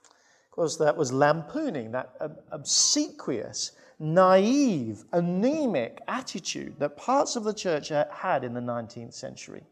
Of 0.07 0.52
course, 0.52 0.76
that 0.78 0.96
was 0.96 1.12
lampooning, 1.12 1.92
that 1.92 2.14
obsequious, 2.50 3.72
naive, 3.98 5.05
anemic 5.12 6.00
attitude 6.09 6.76
that 6.78 6.96
parts 6.96 7.37
of 7.37 7.44
the 7.44 7.52
church 7.52 7.90
had 7.90 8.42
in 8.42 8.55
the 8.55 8.61
19th 8.61 9.12
century. 9.12 9.64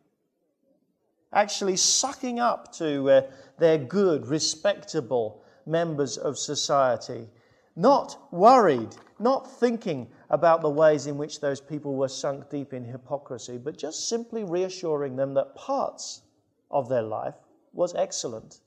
Actually, 1.32 1.76
sucking 1.76 2.40
up 2.40 2.72
to 2.72 3.08
uh, 3.08 3.22
their 3.58 3.78
good, 3.78 4.26
respectable 4.26 5.42
members 5.66 6.16
of 6.16 6.36
society, 6.36 7.28
not 7.76 8.18
worried, 8.32 8.96
not 9.18 9.50
thinking 9.60 10.08
about 10.30 10.60
the 10.60 10.68
ways 10.68 11.06
in 11.06 11.16
which 11.16 11.40
those 11.40 11.60
people 11.60 11.94
were 11.94 12.08
sunk 12.08 12.50
deep 12.50 12.72
in 12.72 12.84
hypocrisy, 12.84 13.58
but 13.58 13.78
just 13.78 14.08
simply 14.08 14.44
reassuring 14.44 15.16
them 15.16 15.34
that 15.34 15.54
parts 15.54 16.22
of 16.70 16.88
their 16.88 17.02
life 17.02 17.36
was 17.72 17.94
excellent, 17.94 18.60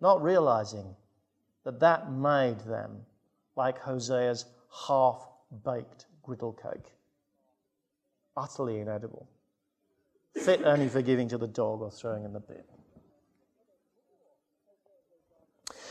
not 0.00 0.22
realizing 0.22 0.96
that 1.64 1.78
that 1.80 2.10
made 2.10 2.58
them 2.60 3.04
like 3.56 3.78
Hosea's 3.78 4.46
half 4.86 5.28
baked 5.64 6.06
griddle 6.22 6.52
cake. 6.52 6.94
Utterly 8.36 8.80
inedible. 8.80 9.28
Fit 10.36 10.62
only 10.64 10.88
for 10.88 11.02
giving 11.02 11.28
to 11.28 11.38
the 11.38 11.46
dog 11.46 11.82
or 11.82 11.90
throwing 11.90 12.24
in 12.24 12.32
the 12.32 12.40
bin. 12.40 12.62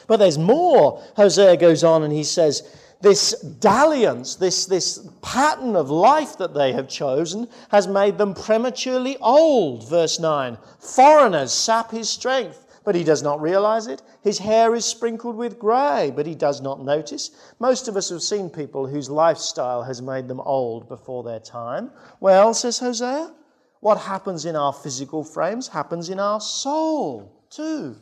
But 0.08 0.18
there's 0.18 0.38
more. 0.38 1.04
Hosea 1.16 1.58
goes 1.58 1.84
on 1.84 2.04
and 2.04 2.12
he 2.12 2.24
says, 2.24 2.76
This 3.02 3.40
dalliance, 3.42 4.36
this, 4.36 4.66
this 4.66 5.08
pattern 5.22 5.76
of 5.76 5.92
life 5.92 6.38
that 6.38 6.56
they 6.56 6.74
have 6.74 6.90
chosen, 6.90 7.48
has 7.70 7.88
made 7.88 8.18
them 8.18 8.34
prematurely 8.34 9.18
old. 9.18 9.88
Verse 9.88 10.20
9 10.20 10.58
Foreigners 10.80 11.52
sap 11.52 11.92
his 11.92 12.10
strength 12.10 12.66
but 12.86 12.96
he 12.96 13.04
does 13.04 13.22
not 13.22 13.40
realize 13.40 13.86
it. 13.86 14.02
His 14.24 14.40
hair 14.40 14.74
is 14.74 14.84
sprinkled 14.84 15.36
with 15.36 15.60
grey, 15.60 16.12
but 16.16 16.26
he 16.26 16.34
does 16.34 16.60
not 16.60 16.84
notice. 16.84 17.30
Most 17.60 17.88
of 17.88 17.96
us 17.96 18.10
have 18.10 18.24
seen 18.24 18.50
people 18.50 18.88
whose 18.88 19.12
lifestyle 19.12 19.84
has 19.84 20.02
made 20.02 20.28
them 20.28 20.40
old 20.40 20.90
before 20.90 21.22
their 21.22 21.40
time. 21.40 21.92
Well, 22.20 22.52
says 22.56 22.80
Hosea, 22.80 23.32
what 23.80 23.98
happens 23.98 24.46
in 24.46 24.56
our 24.56 24.74
physical 24.74 25.24
frames 25.24 25.68
happens 25.68 26.10
in 26.10 26.20
our 26.20 26.42
soul 26.42 27.44
too. 27.50 27.96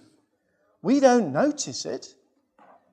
We 0.82 1.00
don't 1.00 1.32
notice 1.32 1.86
it, 1.86 2.14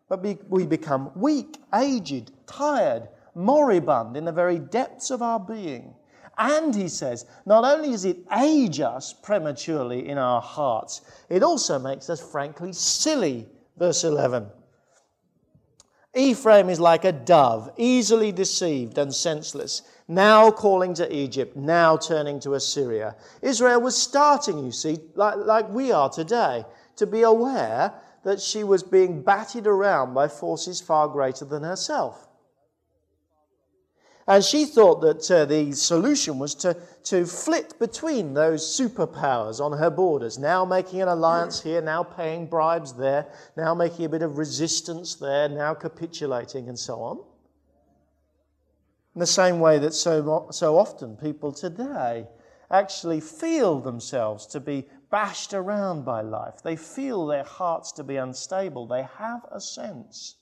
but 0.08 0.24
we 0.48 0.66
become 0.66 1.10
weak, 1.14 1.58
aged, 1.74 2.32
tired, 2.46 3.08
moribund 3.34 4.16
in 4.16 4.24
the 4.24 4.32
very 4.32 4.58
depths 4.58 5.10
of 5.10 5.22
our 5.22 5.40
being. 5.40 5.94
And 6.36 6.74
he 6.74 6.88
says, 6.88 7.26
not 7.46 7.64
only 7.64 7.90
does 7.90 8.04
it 8.04 8.18
age 8.36 8.80
us 8.80 9.12
prematurely 9.12 10.08
in 10.08 10.18
our 10.18 10.40
hearts, 10.40 11.02
it 11.28 11.42
also 11.42 11.78
makes 11.78 12.10
us 12.10 12.20
frankly 12.20 12.72
silly. 12.72 13.46
Verse 13.76 14.04
11. 14.04 14.48
Ephraim 16.16 16.68
is 16.68 16.78
like 16.78 17.04
a 17.04 17.12
dove, 17.12 17.70
easily 17.76 18.30
deceived 18.30 18.98
and 18.98 19.12
senseless, 19.14 19.82
now 20.08 20.50
calling 20.50 20.94
to 20.94 21.14
Egypt, 21.14 21.56
now 21.56 21.96
turning 21.96 22.38
to 22.40 22.54
Assyria. 22.54 23.16
Israel 23.42 23.80
was 23.80 23.96
starting, 23.96 24.58
you 24.58 24.72
see, 24.72 24.98
like, 25.14 25.36
like 25.36 25.68
we 25.70 25.92
are 25.92 26.10
today, 26.10 26.64
to 26.96 27.06
be 27.06 27.22
aware 27.22 27.92
that 28.24 28.40
she 28.40 28.64
was 28.64 28.82
being 28.82 29.22
batted 29.22 29.66
around 29.66 30.14
by 30.14 30.28
forces 30.28 30.80
far 30.80 31.08
greater 31.08 31.44
than 31.44 31.62
herself. 31.62 32.28
And 34.26 34.42
she 34.42 34.64
thought 34.64 35.02
that 35.02 35.30
uh, 35.30 35.44
the 35.44 35.72
solution 35.72 36.38
was 36.38 36.54
to, 36.56 36.74
to 37.04 37.26
flit 37.26 37.78
between 37.78 38.32
those 38.32 38.62
superpowers 38.62 39.60
on 39.60 39.76
her 39.76 39.90
borders, 39.90 40.38
now 40.38 40.64
making 40.64 41.02
an 41.02 41.08
alliance 41.08 41.60
here, 41.60 41.82
now 41.82 42.02
paying 42.02 42.46
bribes 42.46 42.94
there, 42.94 43.26
now 43.54 43.74
making 43.74 44.06
a 44.06 44.08
bit 44.08 44.22
of 44.22 44.38
resistance 44.38 45.14
there, 45.16 45.50
now 45.50 45.74
capitulating, 45.74 46.68
and 46.70 46.78
so 46.78 47.00
on. 47.00 47.20
In 49.14 49.20
the 49.20 49.26
same 49.26 49.60
way 49.60 49.78
that 49.78 49.94
so, 49.94 50.48
so 50.50 50.76
often 50.76 51.16
people 51.16 51.52
today 51.52 52.26
actually 52.70 53.20
feel 53.20 53.80
themselves 53.80 54.46
to 54.46 54.60
be 54.60 54.88
bashed 55.10 55.54
around 55.54 56.04
by 56.04 56.20
life, 56.20 56.62
they 56.62 56.74
feel 56.74 57.26
their 57.26 57.44
hearts 57.44 57.92
to 57.92 58.02
be 58.02 58.16
unstable, 58.16 58.86
they 58.86 59.04
have 59.04 59.46
a 59.52 59.60
sense 59.60 60.36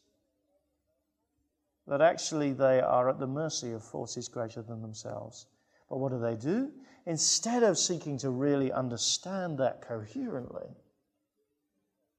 that 1.86 2.00
actually 2.00 2.52
they 2.52 2.80
are 2.80 3.10
at 3.10 3.18
the 3.18 3.26
mercy 3.26 3.72
of 3.72 3.84
forces 3.84 4.28
greater 4.28 4.62
than 4.62 4.80
themselves. 4.80 5.46
But 5.90 5.98
what 5.98 6.12
do 6.12 6.18
they 6.18 6.36
do? 6.36 6.70
Instead 7.04 7.62
of 7.62 7.76
seeking 7.76 8.16
to 8.18 8.30
really 8.30 8.72
understand 8.72 9.58
that 9.58 9.82
coherently, 9.82 10.68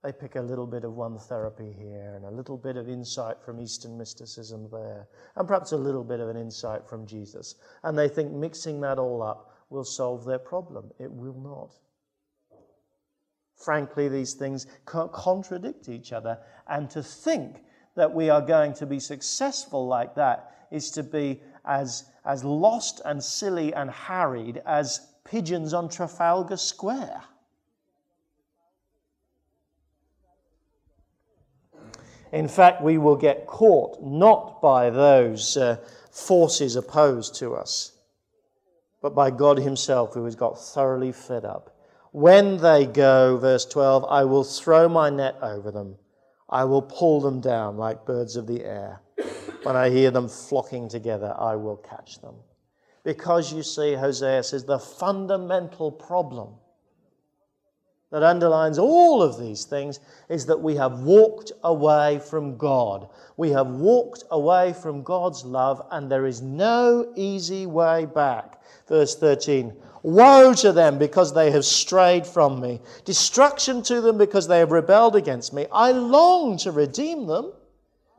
they 0.03 0.11
pick 0.11 0.35
a 0.35 0.41
little 0.41 0.67
bit 0.67 0.83
of 0.83 0.95
one 0.95 1.17
therapy 1.17 1.73
here 1.79 2.13
and 2.15 2.25
a 2.25 2.31
little 2.31 2.57
bit 2.57 2.75
of 2.75 2.89
insight 2.89 3.41
from 3.41 3.61
Eastern 3.61 3.97
mysticism 3.97 4.67
there, 4.69 5.07
and 5.37 5.47
perhaps 5.47 5.71
a 5.71 5.77
little 5.77 6.03
bit 6.03 6.19
of 6.19 6.27
an 6.27 6.35
insight 6.35 6.85
from 6.87 7.07
Jesus. 7.07 7.55
And 7.83 7.97
they 7.97 8.09
think 8.09 8.33
mixing 8.33 8.81
that 8.81 8.99
all 8.99 9.23
up 9.23 9.55
will 9.69 9.85
solve 9.85 10.25
their 10.25 10.39
problem. 10.39 10.91
It 10.99 11.09
will 11.09 11.39
not. 11.39 11.71
Frankly, 13.55 14.09
these 14.09 14.33
things 14.33 14.67
contradict 14.85 15.87
each 15.87 16.11
other, 16.11 16.37
and 16.67 16.89
to 16.89 17.01
think 17.01 17.63
that 17.95 18.13
we 18.13 18.29
are 18.29 18.41
going 18.41 18.73
to 18.73 18.85
be 18.85 18.99
successful 18.99 19.87
like 19.87 20.15
that 20.15 20.67
is 20.69 20.91
to 20.91 21.03
be 21.03 21.41
as, 21.63 22.03
as 22.25 22.43
lost 22.43 23.01
and 23.05 23.23
silly 23.23 23.73
and 23.73 23.89
harried 23.89 24.61
as 24.65 24.99
pigeons 25.23 25.73
on 25.73 25.87
Trafalgar 25.87 26.57
Square. 26.57 27.23
In 32.33 32.49
fact, 32.49 32.81
we 32.81 32.97
will 32.97 33.15
get 33.15 33.47
caught 33.47 34.03
not 34.03 34.61
by 34.61 34.89
those 34.89 35.55
uh, 35.55 35.77
forces 36.11 36.75
opposed 36.75 37.35
to 37.35 37.55
us, 37.55 37.93
but 39.01 39.15
by 39.15 39.31
God 39.31 39.57
Himself, 39.59 40.13
who 40.13 40.25
has 40.25 40.35
got 40.35 40.59
thoroughly 40.59 41.13
fed 41.13 41.45
up. 41.45 41.69
When 42.11 42.57
they 42.57 42.85
go, 42.85 43.37
verse 43.37 43.65
12, 43.65 44.05
I 44.09 44.25
will 44.25 44.43
throw 44.43 44.89
my 44.89 45.09
net 45.09 45.37
over 45.41 45.71
them 45.71 45.95
I 46.53 46.65
will 46.65 46.83
pull 46.83 47.19
them 47.19 47.41
down 47.41 47.77
like 47.77 48.05
birds 48.05 48.35
of 48.35 48.45
the 48.45 48.63
air. 48.63 49.01
When 49.63 49.75
I 49.75 49.89
hear 49.89 50.11
them 50.11 50.29
flocking 50.29 50.87
together, 50.87 51.33
I 51.35 51.55
will 51.55 51.77
catch 51.77 52.21
them. 52.21 52.35
Because 53.03 53.51
you 53.51 53.63
see, 53.63 53.95
Hosea 53.95 54.43
says 54.43 54.63
the 54.63 54.77
fundamental 54.77 55.91
problem 55.91 56.53
that 58.13 58.21
underlines 58.21 58.77
all 58.77 59.23
of 59.23 59.39
these 59.39 59.65
things 59.65 59.99
is 60.29 60.45
that 60.45 60.61
we 60.61 60.75
have 60.75 60.99
walked 60.99 61.51
away 61.63 62.19
from 62.19 62.57
God. 62.57 63.09
We 63.37 63.49
have 63.49 63.65
walked 63.65 64.23
away 64.29 64.73
from 64.73 65.01
God's 65.01 65.43
love, 65.43 65.83
and 65.89 66.11
there 66.11 66.27
is 66.27 66.39
no 66.39 67.11
easy 67.15 67.65
way 67.65 68.05
back. 68.05 68.61
Verse 68.87 69.15
13 69.15 69.73
Woe 70.03 70.53
to 70.53 70.71
them 70.71 70.99
because 70.99 71.33
they 71.33 71.49
have 71.49 71.65
strayed 71.65 72.27
from 72.27 72.61
me. 72.61 72.81
Destruction 73.03 73.81
to 73.83 73.99
them 73.99 74.19
because 74.19 74.47
they 74.47 74.59
have 74.59 74.71
rebelled 74.71 75.15
against 75.15 75.51
me. 75.51 75.65
I 75.71 75.91
long 75.91 76.57
to 76.57 76.71
redeem 76.71 77.25
them, 77.25 77.51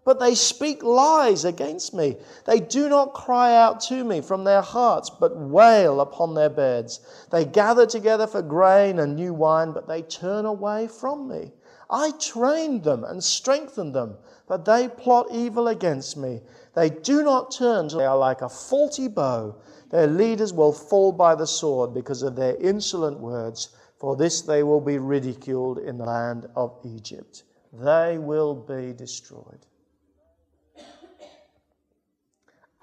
but 0.04 0.20
they 0.20 0.34
speak 0.34 0.82
lies 0.82 1.44
against 1.44 1.94
me. 1.94 2.16
They 2.44 2.60
do 2.60 2.88
not 2.88 3.14
cry 3.14 3.56
out 3.56 3.80
to 3.82 4.04
me 4.04 4.20
from 4.20 4.44
their 4.44 4.60
hearts, 4.60 5.10
but 5.10 5.36
wail 5.36 6.00
upon 6.00 6.34
their 6.34 6.50
beds. 6.50 7.00
They 7.30 7.44
gather 7.44 7.86
together 7.86 8.26
for 8.26 8.42
grain 8.42 8.98
and 8.98 9.16
new 9.16 9.34
wine, 9.34 9.72
but 9.72 9.88
they 9.88 10.02
turn 10.02 10.44
away 10.46 10.88
from 10.88 11.28
me. 11.28 11.52
I 11.90 12.12
trained 12.12 12.84
them 12.84 13.04
and 13.04 13.22
strengthened 13.22 13.94
them, 13.94 14.16
but 14.46 14.64
they 14.64 14.88
plot 14.88 15.28
evil 15.30 15.68
against 15.68 16.16
me. 16.16 16.42
They 16.74 16.90
do 16.90 17.22
not 17.22 17.50
turn, 17.50 17.88
they 17.88 18.04
are 18.04 18.18
like 18.18 18.42
a 18.42 18.48
faulty 18.48 19.08
bow 19.08 19.54
their 19.94 20.08
leaders 20.08 20.52
will 20.52 20.72
fall 20.72 21.12
by 21.12 21.36
the 21.36 21.46
sword 21.46 21.94
because 21.94 22.24
of 22.24 22.34
their 22.34 22.56
insolent 22.56 23.20
words. 23.20 23.68
For 24.00 24.16
this 24.16 24.42
they 24.42 24.64
will 24.64 24.80
be 24.80 24.98
ridiculed 24.98 25.78
in 25.78 25.98
the 25.98 26.04
land 26.04 26.48
of 26.56 26.76
Egypt. 26.84 27.44
They 27.72 28.18
will 28.18 28.56
be 28.56 28.92
destroyed. 28.92 29.66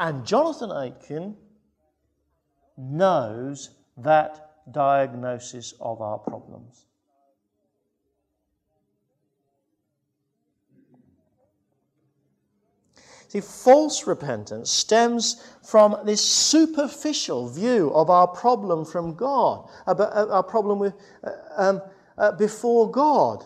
And 0.01 0.25
Jonathan 0.25 0.71
Aitken 0.71 1.37
knows 2.75 3.69
that 3.97 4.71
diagnosis 4.71 5.75
of 5.79 6.01
our 6.01 6.17
problems. 6.17 6.87
See, 13.27 13.41
false 13.41 14.07
repentance 14.07 14.71
stems 14.71 15.47
from 15.63 15.95
this 16.03 16.21
superficial 16.21 17.47
view 17.47 17.91
of 17.93 18.09
our 18.09 18.27
problem 18.27 18.83
from 18.85 19.13
God, 19.13 19.69
our 19.85 20.41
problem 20.41 20.79
with, 20.79 20.95
uh, 21.23 21.31
um, 21.57 21.81
uh, 22.17 22.31
before 22.31 22.89
God. 22.89 23.45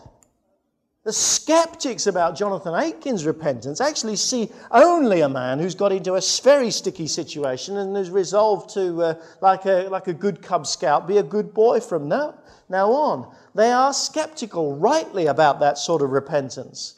The 1.06 1.12
skeptics 1.12 2.08
about 2.08 2.34
Jonathan 2.34 2.74
Aitken's 2.74 3.26
repentance 3.26 3.80
actually 3.80 4.16
see 4.16 4.50
only 4.72 5.20
a 5.20 5.28
man 5.28 5.60
who's 5.60 5.76
got 5.76 5.92
into 5.92 6.14
a 6.14 6.20
very 6.42 6.72
sticky 6.72 7.06
situation 7.06 7.76
and 7.76 7.96
is 7.96 8.10
resolved 8.10 8.74
to, 8.74 9.02
uh, 9.02 9.14
like, 9.40 9.66
a, 9.66 9.86
like 9.88 10.08
a 10.08 10.12
good 10.12 10.42
Cub 10.42 10.66
Scout, 10.66 11.06
be 11.06 11.18
a 11.18 11.22
good 11.22 11.54
boy 11.54 11.78
from 11.78 12.08
now, 12.08 12.34
now 12.68 12.90
on. 12.90 13.32
They 13.54 13.70
are 13.70 13.92
skeptical, 13.92 14.74
rightly, 14.78 15.26
about 15.26 15.60
that 15.60 15.78
sort 15.78 16.02
of 16.02 16.10
repentance. 16.10 16.96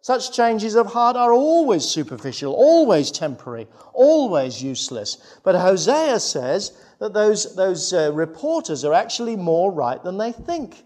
Such 0.00 0.32
changes 0.36 0.74
of 0.74 0.88
heart 0.88 1.14
are 1.14 1.32
always 1.32 1.84
superficial, 1.84 2.54
always 2.54 3.12
temporary, 3.12 3.68
always 3.92 4.60
useless. 4.60 5.38
But 5.44 5.54
Hosea 5.54 6.18
says 6.18 6.72
that 6.98 7.14
those, 7.14 7.54
those 7.54 7.92
uh, 7.92 8.10
reporters 8.12 8.84
are 8.84 8.94
actually 8.94 9.36
more 9.36 9.70
right 9.70 10.02
than 10.02 10.18
they 10.18 10.32
think. 10.32 10.82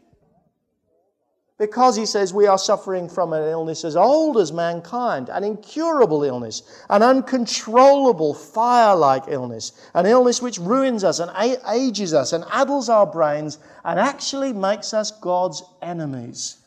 Because 1.59 1.97
he 1.97 2.05
says 2.05 2.35
we 2.35 2.47
are 2.47 2.59
suffering 2.59 3.09
from 3.09 3.33
an 3.33 3.43
illness 3.43 3.83
as 3.83 3.97
old 3.97 4.37
as 4.37 4.53
mankind, 4.53 5.31
an 5.31 5.43
incurable 5.43 6.23
illness, 6.23 6.63
an 6.91 7.03
uncontrollable 7.03 8.35
fire 8.35 8.95
like 8.95 9.23
illness, 9.29 9.73
an 9.95 10.05
illness 10.05 10.43
which 10.43 10.59
ruins 10.59 11.03
us 11.03 11.19
and 11.19 11.31
ages 11.71 12.13
us 12.13 12.35
and 12.35 12.45
addles 12.51 12.91
our 12.91 13.07
brains 13.07 13.59
and 13.85 13.99
actually 13.99 14.53
makes 14.53 14.93
us 14.93 15.11
God's 15.11 15.63
enemies. 15.81 16.59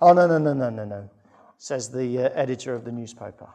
Oh, 0.00 0.12
no, 0.12 0.28
no, 0.28 0.38
no, 0.38 0.54
no, 0.54 0.70
no, 0.70 0.84
no, 0.84 1.10
says 1.58 1.90
the 1.90 2.18
uh, 2.18 2.28
editor 2.34 2.74
of 2.74 2.84
the 2.84 2.92
newspaper. 2.92 3.48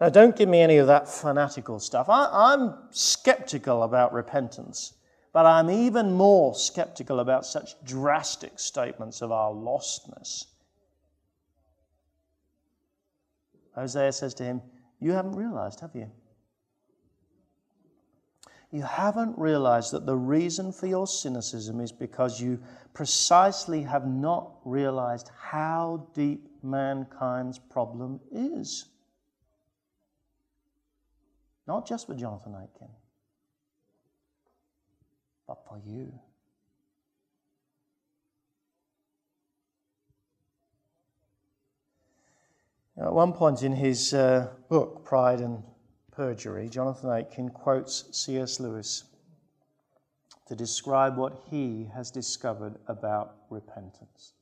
Now, 0.00 0.10
don't 0.10 0.36
give 0.36 0.48
me 0.48 0.60
any 0.60 0.76
of 0.76 0.86
that 0.86 1.08
fanatical 1.08 1.80
stuff. 1.80 2.08
I, 2.08 2.54
am 2.54 2.74
skeptical 2.90 3.82
about 3.82 4.12
repentance, 4.12 4.94
but 5.36 5.44
I'm 5.44 5.68
even 5.68 6.14
more 6.14 6.54
skeptical 6.54 7.20
about 7.20 7.44
such 7.44 7.74
drastic 7.84 8.58
statements 8.58 9.20
of 9.20 9.30
our 9.30 9.52
lostness. 9.52 10.46
Hosea 13.74 14.12
says 14.12 14.32
to 14.32 14.44
him, 14.44 14.62
You 14.98 15.12
haven't 15.12 15.36
realized, 15.36 15.80
have 15.80 15.94
you? 15.94 16.10
You 18.72 18.80
haven't 18.80 19.36
realized 19.36 19.92
that 19.92 20.06
the 20.06 20.16
reason 20.16 20.72
for 20.72 20.86
your 20.86 21.06
cynicism 21.06 21.80
is 21.82 21.92
because 21.92 22.40
you 22.40 22.58
precisely 22.94 23.82
have 23.82 24.06
not 24.06 24.54
realized 24.64 25.30
how 25.38 26.08
deep 26.14 26.48
mankind's 26.62 27.58
problem 27.58 28.20
is. 28.32 28.86
Not 31.66 31.86
just 31.86 32.06
for 32.06 32.14
Jonathan 32.14 32.54
Aitken, 32.54 32.88
but 35.46 35.58
for 35.68 35.78
you. 35.84 36.12
At 42.98 43.12
one 43.12 43.32
point 43.32 43.62
in 43.62 43.72
his 43.72 44.14
uh, 44.14 44.48
book, 44.68 45.04
Pride 45.04 45.40
and 45.40 45.62
Perjury, 46.12 46.68
Jonathan 46.68 47.10
Aitken 47.10 47.50
quotes 47.50 48.04
C.S. 48.10 48.58
Lewis 48.58 49.04
to 50.48 50.54
describe 50.54 51.16
what 51.16 51.42
he 51.50 51.90
has 51.94 52.10
discovered 52.10 52.76
about 52.86 53.36
repentance. 53.50 54.32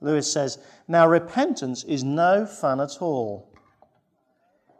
Lewis 0.00 0.30
says, 0.30 0.58
Now, 0.86 1.08
repentance 1.08 1.84
is 1.84 2.04
no 2.04 2.44
fun 2.44 2.80
at 2.80 3.00
all. 3.00 3.47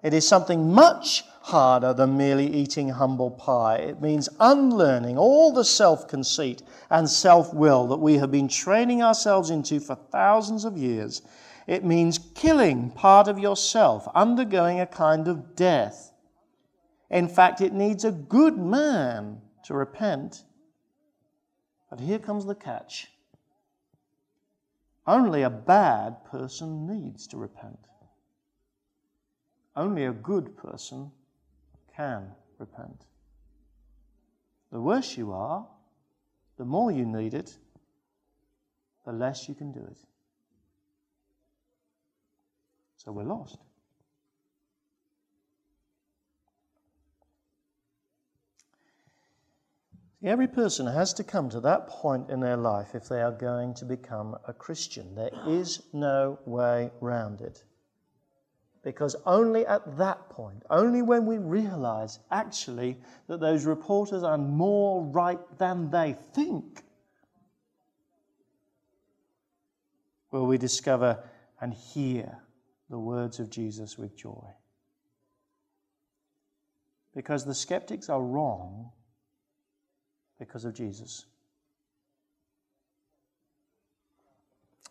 It 0.02 0.14
is 0.14 0.26
something 0.26 0.72
much 0.72 1.24
harder 1.42 1.92
than 1.92 2.16
merely 2.16 2.46
eating 2.46 2.90
humble 2.90 3.30
pie. 3.30 3.76
It 3.76 4.00
means 4.00 4.28
unlearning 4.38 5.18
all 5.18 5.52
the 5.52 5.64
self 5.64 6.06
conceit 6.06 6.62
and 6.90 7.08
self 7.08 7.52
will 7.52 7.86
that 7.88 7.98
we 7.98 8.14
have 8.18 8.30
been 8.30 8.48
training 8.48 9.02
ourselves 9.02 9.50
into 9.50 9.80
for 9.80 9.94
thousands 9.94 10.64
of 10.64 10.76
years. 10.76 11.22
It 11.66 11.84
means 11.84 12.18
killing 12.34 12.90
part 12.90 13.28
of 13.28 13.38
yourself, 13.38 14.08
undergoing 14.14 14.80
a 14.80 14.86
kind 14.86 15.28
of 15.28 15.54
death. 15.56 16.12
In 17.10 17.28
fact, 17.28 17.60
it 17.60 17.72
needs 17.72 18.04
a 18.04 18.12
good 18.12 18.56
man 18.56 19.40
to 19.64 19.74
repent. 19.74 20.44
But 21.90 22.00
here 22.00 22.18
comes 22.18 22.44
the 22.44 22.54
catch 22.54 23.08
only 25.08 25.42
a 25.42 25.50
bad 25.50 26.22
person 26.26 26.86
needs 26.86 27.26
to 27.28 27.38
repent. 27.38 27.78
Only 29.78 30.06
a 30.06 30.12
good 30.12 30.56
person 30.56 31.12
can 31.94 32.32
repent. 32.58 33.04
The 34.72 34.80
worse 34.80 35.16
you 35.16 35.30
are, 35.30 35.68
the 36.56 36.64
more 36.64 36.90
you 36.90 37.06
need 37.06 37.32
it, 37.32 37.56
the 39.06 39.12
less 39.12 39.48
you 39.48 39.54
can 39.54 39.70
do 39.70 39.78
it. 39.78 39.98
So 42.96 43.12
we're 43.12 43.22
lost. 43.22 43.58
Every 50.24 50.48
person 50.48 50.88
has 50.88 51.14
to 51.14 51.22
come 51.22 51.48
to 51.50 51.60
that 51.60 51.86
point 51.86 52.30
in 52.30 52.40
their 52.40 52.56
life 52.56 52.96
if 52.96 53.08
they 53.08 53.22
are 53.22 53.30
going 53.30 53.74
to 53.74 53.84
become 53.84 54.36
a 54.48 54.52
Christian. 54.52 55.14
There 55.14 55.30
is 55.46 55.84
no 55.92 56.40
way 56.46 56.90
round 57.00 57.42
it. 57.42 57.62
Because 58.88 59.16
only 59.26 59.66
at 59.66 59.98
that 59.98 60.30
point, 60.30 60.62
only 60.70 61.02
when 61.02 61.26
we 61.26 61.36
realize 61.36 62.20
actually 62.30 62.96
that 63.26 63.38
those 63.38 63.66
reporters 63.66 64.22
are 64.22 64.38
more 64.38 65.04
right 65.04 65.38
than 65.58 65.90
they 65.90 66.16
think, 66.32 66.82
will 70.30 70.46
we 70.46 70.56
discover 70.56 71.22
and 71.60 71.74
hear 71.74 72.38
the 72.88 72.98
words 72.98 73.38
of 73.40 73.50
Jesus 73.50 73.98
with 73.98 74.16
joy. 74.16 74.46
Because 77.14 77.44
the 77.44 77.54
skeptics 77.54 78.08
are 78.08 78.22
wrong 78.22 78.90
because 80.38 80.64
of 80.64 80.72
Jesus. 80.72 81.26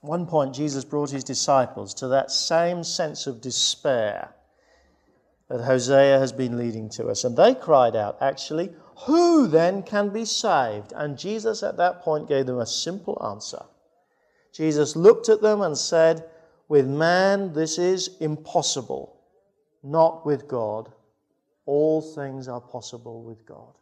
One 0.01 0.25
point, 0.27 0.53
Jesus 0.53 0.85
brought 0.85 1.09
his 1.09 1.23
disciples 1.23 1.93
to 1.95 2.07
that 2.09 2.31
same 2.31 2.83
sense 2.83 3.27
of 3.27 3.41
despair 3.41 4.33
that 5.49 5.63
Hosea 5.63 6.19
has 6.19 6.31
been 6.31 6.57
leading 6.57 6.89
to 6.89 7.07
us. 7.07 7.23
And 7.23 7.35
they 7.35 7.55
cried 7.55 7.95
out, 7.95 8.17
actually, 8.21 8.71
Who 9.05 9.47
then 9.47 9.83
can 9.83 10.09
be 10.09 10.25
saved? 10.25 10.93
And 10.95 11.17
Jesus 11.17 11.63
at 11.63 11.77
that 11.77 12.01
point 12.01 12.27
gave 12.27 12.45
them 12.45 12.59
a 12.59 12.65
simple 12.65 13.21
answer. 13.25 13.63
Jesus 14.53 14.95
looked 14.95 15.29
at 15.29 15.41
them 15.41 15.61
and 15.61 15.77
said, 15.77 16.25
With 16.67 16.87
man 16.87 17.53
this 17.53 17.77
is 17.77 18.17
impossible, 18.19 19.19
not 19.83 20.25
with 20.25 20.47
God. 20.47 20.91
All 21.65 22.01
things 22.01 22.47
are 22.47 22.61
possible 22.61 23.23
with 23.23 23.45
God. 23.45 23.73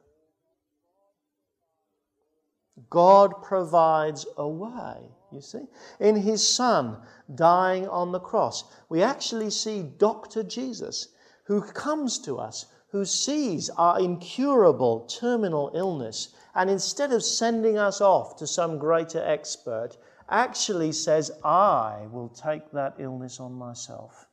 God 2.89 3.41
provides 3.41 4.25
a 4.37 4.47
way 4.47 4.97
you 5.35 5.41
see. 5.41 5.67
In 5.99 6.15
his 6.15 6.47
son 6.47 6.97
dying 7.35 7.87
on 7.87 8.11
the 8.11 8.19
cross, 8.19 8.63
we 8.89 9.03
actually 9.03 9.49
see 9.49 9.83
Dr. 9.83 10.41
Jesus 10.43 11.09
who 11.45 11.61
comes 11.61 12.17
to 12.19 12.37
us, 12.37 12.65
who 12.89 13.05
sees 13.05 13.69
our 13.71 13.99
incurable 13.99 15.01
terminal 15.01 15.71
illness, 15.73 16.35
and 16.55 16.69
instead 16.69 17.11
of 17.11 17.23
sending 17.23 17.77
us 17.77 18.01
off 18.01 18.35
to 18.37 18.47
some 18.47 18.79
greater 18.79 19.23
expert, 19.23 19.97
actually 20.29 20.91
says, 20.91 21.31
I 21.43 22.07
will 22.11 22.29
take 22.29 22.71
that 22.71 22.95
illness 22.97 23.39
on 23.39 23.53
myself 23.53 24.27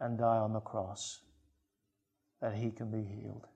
and 0.00 0.18
die 0.18 0.38
on 0.38 0.52
the 0.52 0.60
cross 0.60 1.22
that 2.40 2.54
he 2.54 2.70
can 2.70 2.90
be 2.90 3.02
healed. 3.02 3.46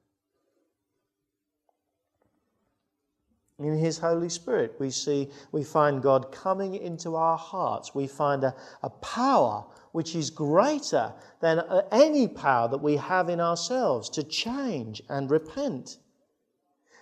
In 3.59 3.79
His 3.79 3.99
Holy 3.99 4.29
Spirit, 4.29 4.75
we 4.79 4.90
see, 4.90 5.31
we 5.51 5.64
find 5.64 6.03
God 6.03 6.31
coming 6.31 6.75
into 6.75 7.16
our 7.16 7.38
hearts. 7.38 7.95
We 7.95 8.07
find 8.07 8.45
a, 8.45 8.55
a 8.83 8.90
power 8.90 9.64
which 9.92 10.14
is 10.14 10.29
greater 10.29 11.14
than 11.40 11.61
uh, 11.61 11.83
any 11.90 12.29
power 12.29 12.69
that 12.69 12.83
we 12.83 12.97
have 12.97 13.31
in 13.31 13.40
ourselves 13.40 14.11
to 14.11 14.23
change 14.23 15.03
and 15.09 15.31
repent. 15.31 15.97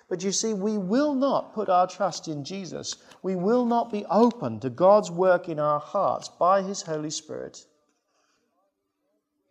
But 0.08 0.22
you 0.22 0.30
see, 0.30 0.54
we 0.54 0.78
will 0.78 1.14
not 1.14 1.54
put 1.54 1.68
our 1.68 1.88
trust 1.88 2.28
in 2.28 2.44
Jesus. 2.44 2.96
We 3.22 3.34
will 3.34 3.64
not 3.64 3.90
be 3.90 4.04
open 4.06 4.60
to 4.60 4.70
God's 4.70 5.10
work 5.10 5.48
in 5.48 5.58
our 5.58 5.80
hearts 5.80 6.28
by 6.28 6.62
His 6.62 6.82
Holy 6.82 7.10
Spirit 7.10 7.66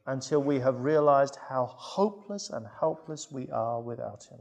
until 0.05 0.41
we 0.41 0.59
have 0.59 0.79
realized 0.79 1.37
how 1.49 1.65
hopeless 1.65 2.49
and 2.49 2.65
helpless 2.79 3.29
we 3.29 3.49
are 3.49 3.81
without 3.81 4.23
Him. 4.25 4.39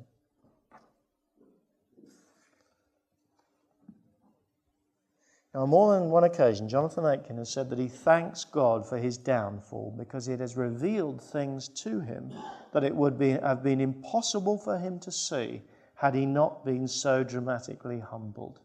Now, 5.55 5.63
on 5.63 5.69
more 5.69 5.99
than 5.99 6.09
one 6.09 6.25
occasion, 6.25 6.69
Jonathan 6.69 7.05
Aitken 7.05 7.37
has 7.37 7.51
said 7.51 7.69
that 7.71 7.79
he 7.79 7.89
thanks 7.89 8.45
God 8.45 8.87
for 8.87 8.97
his 8.97 9.19
downfall 9.19 9.95
because 9.99 10.29
it 10.29 10.41
has 10.41 10.57
revealed 10.57 11.21
things 11.21 11.69
to 11.69 12.01
him 12.01 12.33
that 12.73 12.85
it 12.85 12.97
would 12.97 13.19
be, 13.19 13.31
have 13.33 13.63
been 13.63 13.81
impossible 13.81 14.57
for 14.57 14.79
him 14.79 14.99
to 15.01 15.13
see 15.13 15.63
had 15.95 16.15
he 16.15 16.25
not 16.25 16.65
been 16.65 16.89
so 16.89 17.23
dramatically 17.23 18.01
humbled. 18.01 18.61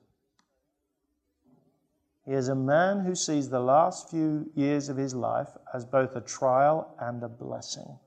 He 2.25 2.33
is 2.33 2.47
a 2.47 2.55
man 2.55 3.01
who 3.01 3.15
sees 3.15 3.49
the 3.49 3.59
last 3.59 4.09
few 4.09 4.49
years 4.55 4.87
of 4.87 4.97
his 4.97 5.13
life 5.13 5.49
as 5.73 5.85
both 5.85 6.15
a 6.15 6.21
trial 6.21 6.95
and 6.99 7.21
a 7.21 7.29
blessing. 7.29 7.99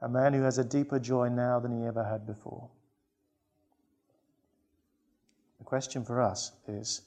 A 0.00 0.08
man 0.08 0.34
who 0.34 0.42
has 0.42 0.58
a 0.58 0.64
deeper 0.64 0.98
joy 0.98 1.28
now 1.28 1.60
than 1.60 1.80
he 1.80 1.86
ever 1.86 2.04
had 2.04 2.26
before 2.26 2.68
question 5.68 6.02
for 6.02 6.22
us 6.22 6.52
is 6.66 7.02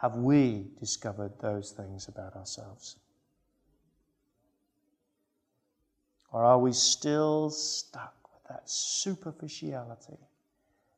have 0.00 0.14
we 0.14 0.68
discovered 0.78 1.32
those 1.40 1.72
things 1.72 2.06
about 2.06 2.36
ourselves? 2.36 2.98
Or 6.30 6.44
are 6.44 6.60
we 6.60 6.72
still 6.72 7.50
stuck 7.50 8.14
with 8.32 8.44
that 8.48 8.70
superficiality, 8.70 10.18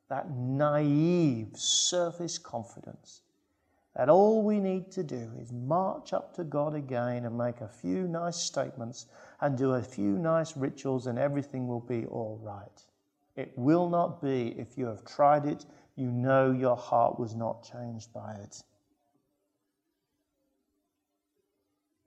that 0.07 0.29
naive 0.29 1.47
surface 1.55 2.37
confidence 2.37 3.21
that 3.95 4.07
all 4.07 4.43
we 4.43 4.59
need 4.59 4.91
to 4.91 5.03
do 5.03 5.31
is 5.41 5.51
march 5.51 6.13
up 6.13 6.35
to 6.35 6.43
God 6.43 6.75
again 6.75 7.25
and 7.25 7.35
make 7.35 7.61
a 7.61 7.67
few 7.67 8.07
nice 8.07 8.37
statements 8.37 9.07
and 9.41 9.57
do 9.57 9.71
a 9.71 9.81
few 9.81 10.19
nice 10.19 10.55
rituals 10.55 11.07
and 11.07 11.17
everything 11.17 11.67
will 11.67 11.79
be 11.79 12.05
all 12.05 12.39
right? 12.43 12.83
It 13.35 13.51
will 13.55 13.89
not 13.89 14.21
be 14.21 14.49
if 14.59 14.77
you 14.77 14.85
have 14.85 15.03
tried 15.05 15.47
it, 15.47 15.65
you 15.95 16.11
know 16.11 16.51
your 16.51 16.75
heart 16.75 17.19
was 17.19 17.35
not 17.35 17.69
changed 17.71 18.13
by 18.13 18.33
it. 18.43 18.63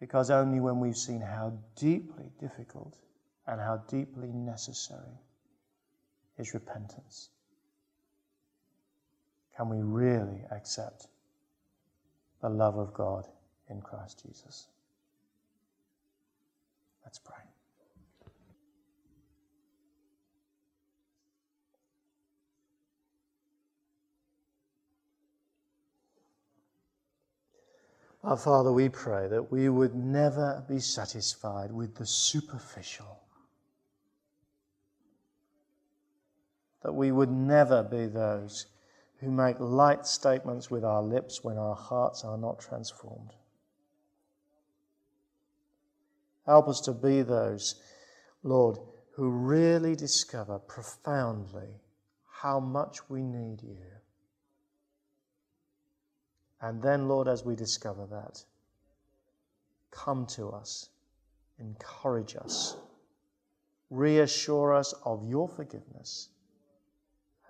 Because 0.00 0.30
only 0.30 0.60
when 0.60 0.80
we've 0.80 0.96
seen 0.96 1.20
how 1.20 1.52
deeply 1.76 2.30
difficult 2.40 2.96
and 3.46 3.60
how 3.60 3.82
deeply 3.88 4.28
necessary 4.28 5.20
is 6.38 6.52
repentance 6.52 7.30
can 9.56 9.70
we 9.70 9.78
really 9.80 10.42
accept 10.50 11.06
the 12.42 12.48
love 12.48 12.76
of 12.76 12.92
God 12.92 13.26
in 13.70 13.80
Christ 13.80 14.22
Jesus. 14.26 14.66
Let's 17.04 17.18
pray. 17.18 17.55
Our 28.26 28.36
Father, 28.36 28.72
we 28.72 28.88
pray 28.88 29.28
that 29.28 29.52
we 29.52 29.68
would 29.68 29.94
never 29.94 30.64
be 30.68 30.80
satisfied 30.80 31.70
with 31.70 31.94
the 31.94 32.04
superficial. 32.04 33.20
That 36.82 36.92
we 36.92 37.12
would 37.12 37.30
never 37.30 37.84
be 37.84 38.06
those 38.06 38.66
who 39.20 39.30
make 39.30 39.60
light 39.60 40.08
statements 40.08 40.72
with 40.72 40.84
our 40.84 41.04
lips 41.04 41.44
when 41.44 41.56
our 41.56 41.76
hearts 41.76 42.24
are 42.24 42.36
not 42.36 42.58
transformed. 42.58 43.30
Help 46.46 46.66
us 46.66 46.80
to 46.80 46.92
be 46.92 47.22
those, 47.22 47.76
Lord, 48.42 48.76
who 49.14 49.30
really 49.30 49.94
discover 49.94 50.58
profoundly 50.58 51.80
how 52.28 52.58
much 52.58 53.08
we 53.08 53.22
need 53.22 53.62
you. 53.62 53.76
And 56.60 56.82
then, 56.82 57.08
Lord, 57.08 57.28
as 57.28 57.44
we 57.44 57.54
discover 57.54 58.06
that, 58.06 58.42
come 59.90 60.26
to 60.26 60.48
us, 60.48 60.88
encourage 61.58 62.36
us, 62.36 62.76
reassure 63.90 64.74
us 64.74 64.94
of 65.04 65.24
your 65.24 65.48
forgiveness, 65.48 66.28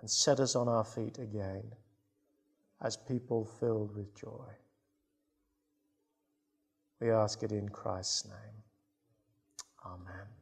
and 0.01 0.09
set 0.09 0.39
us 0.39 0.55
on 0.55 0.67
our 0.67 0.83
feet 0.83 1.17
again 1.17 1.63
as 2.81 2.97
people 2.97 3.45
filled 3.59 3.95
with 3.95 4.13
joy. 4.15 4.45
We 6.99 7.11
ask 7.11 7.43
it 7.43 7.51
in 7.51 7.69
Christ's 7.69 8.25
name. 8.25 8.63
Amen. 9.85 10.36